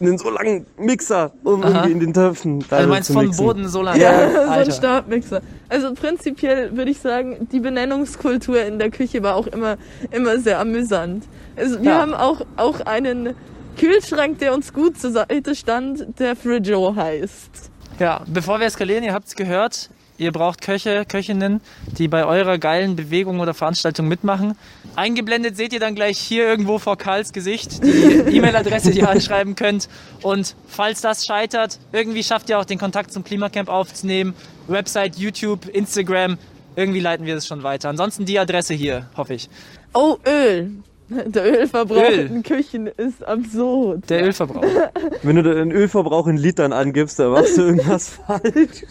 einen 0.00 0.18
so 0.18 0.30
langen 0.30 0.66
Mixer, 0.78 1.32
um 1.44 1.62
Aha. 1.62 1.68
irgendwie 1.68 1.92
in 1.92 2.00
den 2.00 2.12
Töpfen 2.14 2.64
da 2.68 2.76
Also 2.78 2.88
meinst 2.88 3.06
zu 3.06 3.12
vom 3.12 3.24
mixen. 3.24 3.44
Boden 3.46 3.68
so 3.68 3.82
lang. 3.82 3.98
Ja, 4.00 4.30
so 4.46 4.50
ein. 4.50 4.72
Stabmixer. 4.72 5.40
Also 5.68 5.94
prinzipiell 5.94 6.76
würde 6.76 6.90
ich 6.90 6.98
sagen, 6.98 7.48
die 7.52 7.60
Benennungskultur 7.60 8.62
in 8.64 8.78
der 8.78 8.90
Küche 8.90 9.22
war 9.22 9.36
auch 9.36 9.46
immer, 9.46 9.76
immer 10.10 10.38
sehr 10.38 10.58
amüsant. 10.58 11.24
Also 11.56 11.80
wir 11.82 11.90
Ja. 11.92 11.98
haben 12.00 12.14
auch, 12.14 12.40
auch 12.56 12.80
einen 12.80 13.34
Kühlschrank, 13.78 14.38
der 14.38 14.54
uns 14.54 14.72
gut 14.72 14.98
zur 14.98 15.12
Seite 15.12 15.54
stand, 15.54 16.18
der 16.18 16.34
Frigo 16.36 16.94
heißt. 16.96 17.70
Ja, 17.98 18.22
bevor 18.26 18.58
wir 18.58 18.66
eskalieren, 18.66 19.04
ihr 19.04 19.12
habt's 19.14 19.36
gehört, 19.36 19.88
ihr 20.22 20.32
braucht 20.32 20.60
Köche, 20.60 21.04
Köchinnen, 21.06 21.60
die 21.98 22.08
bei 22.08 22.24
eurer 22.24 22.58
geilen 22.58 22.96
Bewegung 22.96 23.40
oder 23.40 23.54
Veranstaltung 23.54 24.08
mitmachen. 24.08 24.56
Eingeblendet 24.96 25.56
seht 25.56 25.72
ihr 25.72 25.80
dann 25.80 25.94
gleich 25.94 26.18
hier 26.18 26.44
irgendwo 26.44 26.78
vor 26.78 26.96
Karls 26.96 27.32
Gesicht 27.32 27.82
die 27.82 27.88
E-Mail-Adresse, 28.36 28.92
die 28.92 29.00
ihr 29.00 29.08
anschreiben 29.10 29.56
könnt. 29.56 29.88
Und 30.22 30.54
falls 30.68 31.00
das 31.00 31.26
scheitert, 31.26 31.78
irgendwie 31.92 32.22
schafft 32.22 32.48
ihr 32.48 32.58
auch 32.58 32.64
den 32.64 32.78
Kontakt 32.78 33.12
zum 33.12 33.24
Klimacamp 33.24 33.68
aufzunehmen. 33.68 34.34
Website, 34.68 35.16
YouTube, 35.16 35.66
Instagram, 35.68 36.38
irgendwie 36.76 37.00
leiten 37.00 37.26
wir 37.26 37.34
das 37.34 37.46
schon 37.46 37.62
weiter. 37.62 37.88
Ansonsten 37.88 38.24
die 38.24 38.38
Adresse 38.38 38.74
hier, 38.74 39.08
hoffe 39.16 39.34
ich. 39.34 39.50
Oh, 39.92 40.16
Öl. 40.26 40.70
Der 41.08 41.44
Ölverbrauch 41.44 42.08
Öl. 42.10 42.26
in 42.26 42.42
Küchen 42.42 42.86
ist 42.86 43.22
absurd. 43.26 44.08
Der 44.08 44.24
Ölverbrauch. 44.24 44.64
Wenn 45.22 45.36
du 45.36 45.42
den 45.42 45.70
Ölverbrauch 45.70 46.26
in 46.26 46.38
Litern 46.38 46.72
angibst, 46.72 47.18
dann 47.18 47.32
machst 47.32 47.58
du 47.58 47.62
irgendwas 47.62 48.08
falsch. 48.26 48.84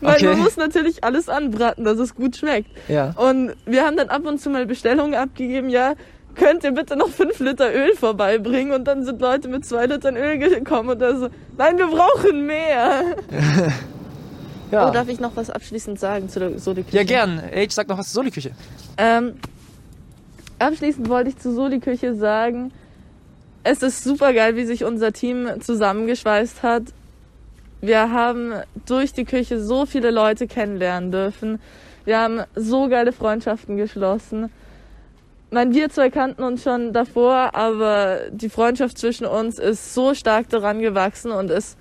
Weil 0.00 0.16
Okay. 0.16 0.26
man 0.26 0.38
muss 0.40 0.56
natürlich 0.56 1.04
alles 1.04 1.28
anbraten, 1.28 1.84
dass 1.84 1.98
es 1.98 2.14
gut 2.14 2.36
schmeckt. 2.36 2.70
Ja. 2.88 3.10
Und 3.16 3.52
wir 3.66 3.84
haben 3.84 3.96
dann 3.96 4.08
ab 4.08 4.26
und 4.26 4.40
zu 4.40 4.50
mal 4.50 4.66
Bestellungen 4.66 5.14
abgegeben, 5.14 5.68
ja, 5.68 5.94
könnt 6.34 6.64
ihr 6.64 6.72
bitte 6.72 6.96
noch 6.96 7.08
fünf 7.10 7.38
Liter 7.40 7.72
Öl 7.74 7.94
vorbeibringen? 7.94 8.72
Und 8.72 8.84
dann 8.84 9.04
sind 9.04 9.20
Leute 9.20 9.48
mit 9.48 9.64
zwei 9.66 9.86
Litern 9.86 10.16
Öl 10.16 10.38
gekommen 10.38 10.88
und 10.90 10.98
da 11.00 11.16
so, 11.16 11.28
nein, 11.58 11.78
wir 11.78 11.86
brauchen 11.88 12.46
mehr. 12.46 13.02
Ja, 14.70 14.88
Oh, 14.88 14.92
darf 14.92 15.08
ich 15.08 15.20
noch 15.20 15.36
was 15.36 15.50
abschließend 15.50 16.00
sagen 16.00 16.28
zu 16.30 16.40
der 16.40 16.58
Soli-Küche? 16.58 16.96
ja 16.96 17.04
gern. 17.04 17.38
Age, 17.54 17.70
sag 17.72 17.88
noch 17.88 17.98
was 17.98 18.06
zur 18.10 18.22
Soli-Küche. 18.22 18.52
Ähm, 18.96 19.34
abschließend 20.58 21.08
wollte 21.10 21.28
ich 21.28 21.38
zu 21.38 21.52
Soli-Küche 21.54 22.14
sagen, 22.14 22.72
es 23.64 23.82
ist 23.82 24.02
super 24.02 24.32
geil, 24.32 24.56
wie 24.56 24.64
sich 24.64 24.84
unser 24.84 25.12
Team 25.12 25.46
zusammengeschweißt 25.60 26.62
hat. 26.62 26.84
Wir 27.84 28.12
haben 28.12 28.52
durch 28.86 29.12
die 29.12 29.24
Küche 29.24 29.60
so 29.60 29.86
viele 29.86 30.12
Leute 30.12 30.46
kennenlernen 30.46 31.10
dürfen. 31.10 31.60
Wir 32.04 32.20
haben 32.20 32.42
so 32.54 32.88
geile 32.88 33.10
Freundschaften 33.10 33.76
geschlossen. 33.76 34.44
Ich 35.48 35.54
meine, 35.54 35.74
wir 35.74 35.90
zwei 35.90 36.08
kannten 36.08 36.44
uns 36.44 36.62
schon 36.62 36.92
davor, 36.92 37.56
aber 37.56 38.20
die 38.30 38.48
Freundschaft 38.48 38.98
zwischen 38.98 39.26
uns 39.26 39.58
ist 39.58 39.94
so 39.94 40.14
stark 40.14 40.48
daran 40.48 40.78
gewachsen 40.78 41.32
und 41.32 41.50
es 41.50 41.76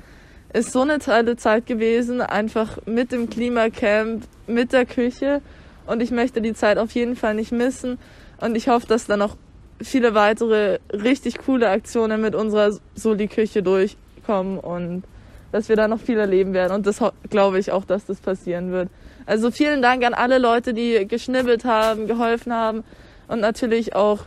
ist 0.54 0.72
so 0.72 0.82
eine 0.82 0.98
tolle 0.98 1.38
Zeit 1.38 1.68
gewesen, 1.68 2.20
einfach 2.20 2.80
mit 2.88 3.12
dem 3.12 3.30
Klimacamp, 3.30 4.24
mit 4.48 4.74
der 4.74 4.88
Küche. 4.88 5.42
Und 5.86 6.02
ich 6.02 6.10
möchte 6.10 6.42
die 6.42 6.54
Zeit 6.54 6.80
auf 6.80 6.92
jeden 6.94 7.16
Fall 7.16 7.36
nicht 7.36 7.52
missen. 7.52 8.00
Und 8.40 8.56
ich 8.56 8.70
hoffe, 8.70 8.88
dass 8.88 9.06
da 9.06 9.18
noch 9.18 9.38
viele 9.80 10.16
weitere 10.16 10.80
richtig 10.92 11.38
coole 11.38 11.70
Aktionen 11.70 12.22
mit 12.22 12.34
unserer 12.34 12.76
Soli-Küche 12.96 13.62
durchkommen 13.62 14.58
und 14.58 15.04
dass 15.52 15.70
wir 15.70 15.76
da 15.76 15.88
noch 15.88 16.00
viel 16.00 16.18
erleben 16.18 16.54
werden. 16.54 16.74
Und 16.74 16.88
das 16.88 17.00
glaube 17.30 17.60
ich 17.60 17.72
auch, 17.72 17.86
dass 17.86 18.06
das 18.06 18.20
passieren 18.20 18.72
wird. 18.72 18.90
Also 19.26 19.52
vielen 19.52 19.82
Dank 19.82 20.04
an 20.04 20.14
alle 20.14 20.38
Leute, 20.38 20.74
die 20.74 21.08
geschnibbelt 21.08 21.66
haben, 21.66 22.08
geholfen 22.08 22.54
haben. 22.54 22.84
Und 23.28 23.40
natürlich 23.40 23.96
auch 23.96 24.20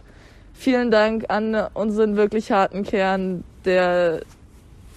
vielen 0.52 0.90
Dank 0.90 1.26
an 1.28 1.54
unseren 1.74 2.16
wirklich 2.16 2.52
harten 2.52 2.84
Kern, 2.84 3.44
der 3.64 4.20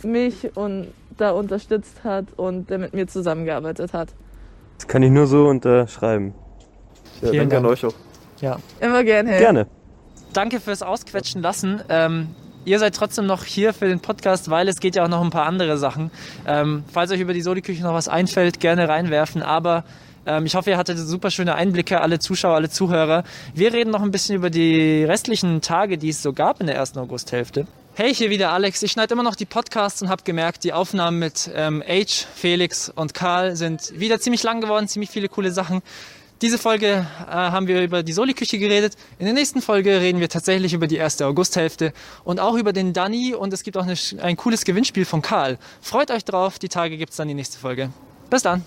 mich 0.03 0.55
und 0.55 0.93
da 1.17 1.31
unterstützt 1.31 2.03
hat 2.03 2.25
und 2.35 2.69
der 2.69 2.77
mit 2.77 2.93
mir 2.93 3.07
zusammengearbeitet 3.07 3.93
hat. 3.93 4.09
Das 4.77 4.87
kann 4.87 5.01
ich 5.01 5.09
nur 5.09 5.25
so 5.25 5.47
unterschreiben. 5.47 6.35
Ja, 7.21 7.29
Vielen 7.29 7.49
danke 7.49 7.57
an 7.57 7.63
Dank. 7.63 7.73
euch 7.73 7.85
auch. 7.85 7.95
Ja. 8.39 8.57
Immer 8.79 9.03
gern, 9.03 9.25
hey. 9.25 9.39
Gerne. 9.39 9.65
danke 10.33 10.59
fürs 10.59 10.83
Ausquetschen 10.83 11.41
lassen. 11.41 11.81
Ähm, 11.89 12.27
ihr 12.67 12.79
seid 12.79 12.95
trotzdem 12.95 13.25
noch 13.25 13.45
hier 13.45 13.73
für 13.73 13.87
den 13.87 14.01
Podcast, 14.01 14.49
weil 14.49 14.67
es 14.67 14.79
geht 14.79 14.95
ja 14.95 15.05
auch 15.05 15.07
noch 15.07 15.23
ein 15.23 15.29
paar 15.29 15.45
andere 15.45 15.77
Sachen. 15.77 16.11
Ähm, 16.45 16.83
falls 16.91 17.11
euch 17.11 17.21
über 17.21 17.33
die 17.33 17.41
Soli-Küche 17.41 17.81
noch 17.81 17.93
was 17.93 18.09
einfällt, 18.09 18.59
gerne 18.59 18.89
reinwerfen. 18.89 19.41
Aber 19.41 19.85
ähm, 20.25 20.45
ich 20.45 20.55
hoffe, 20.55 20.71
ihr 20.71 20.77
hattet 20.77 20.97
super 20.97 21.31
schöne 21.31 21.55
Einblicke, 21.55 22.01
alle 22.01 22.19
Zuschauer, 22.19 22.55
alle 22.55 22.69
Zuhörer. 22.69 23.23
Wir 23.53 23.71
reden 23.73 23.89
noch 23.89 24.01
ein 24.01 24.11
bisschen 24.11 24.35
über 24.35 24.49
die 24.49 25.05
restlichen 25.05 25.61
Tage, 25.61 25.97
die 25.97 26.09
es 26.09 26.21
so 26.21 26.33
gab 26.33 26.59
in 26.59 26.67
der 26.67 26.75
ersten 26.75 26.99
Augusthälfte. 26.99 27.67
Hey, 27.95 28.13
hier 28.13 28.29
wieder 28.29 28.51
Alex. 28.51 28.83
Ich 28.83 28.91
schneide 28.91 29.13
immer 29.13 29.23
noch 29.23 29.35
die 29.35 29.45
Podcasts 29.45 30.01
und 30.01 30.09
habe 30.09 30.23
gemerkt, 30.23 30.65
die 30.65 30.73
Aufnahmen 30.73 31.17
mit 31.17 31.49
ähm, 31.55 31.81
H, 31.87 32.27
Felix 32.35 32.89
und 32.89 33.13
Karl 33.13 33.55
sind 33.55 33.97
wieder 33.97 34.19
ziemlich 34.19 34.43
lang 34.43 34.61
geworden, 34.61 34.87
ziemlich 34.87 35.09
viele 35.09 35.29
coole 35.29 35.51
Sachen. 35.51 35.81
Diese 36.41 36.59
Folge 36.59 37.07
äh, 37.27 37.31
haben 37.31 37.67
wir 37.67 37.81
über 37.81 38.03
die 38.03 38.13
Soli-Küche 38.13 38.59
geredet. 38.59 38.93
In 39.17 39.25
der 39.25 39.33
nächsten 39.33 39.59
Folge 39.59 40.01
reden 40.01 40.19
wir 40.19 40.29
tatsächlich 40.29 40.73
über 40.73 40.85
die 40.85 40.97
erste 40.97 41.25
Augusthälfte 41.25 41.93
und 42.23 42.39
auch 42.39 42.53
über 42.55 42.73
den 42.73 42.93
Danny 42.93 43.33
und 43.33 43.53
es 43.53 43.63
gibt 43.63 43.75
auch 43.75 43.83
eine, 43.83 43.95
ein 44.21 44.37
cooles 44.37 44.63
Gewinnspiel 44.63 45.05
von 45.05 45.23
Karl. 45.23 45.57
Freut 45.81 46.11
euch 46.11 46.25
drauf, 46.25 46.59
die 46.59 46.69
Tage 46.69 46.97
gibt's 46.97 47.15
dann 47.15 47.27
die 47.27 47.33
nächste 47.33 47.57
Folge. 47.57 47.89
Bis 48.29 48.43
dann. 48.43 48.63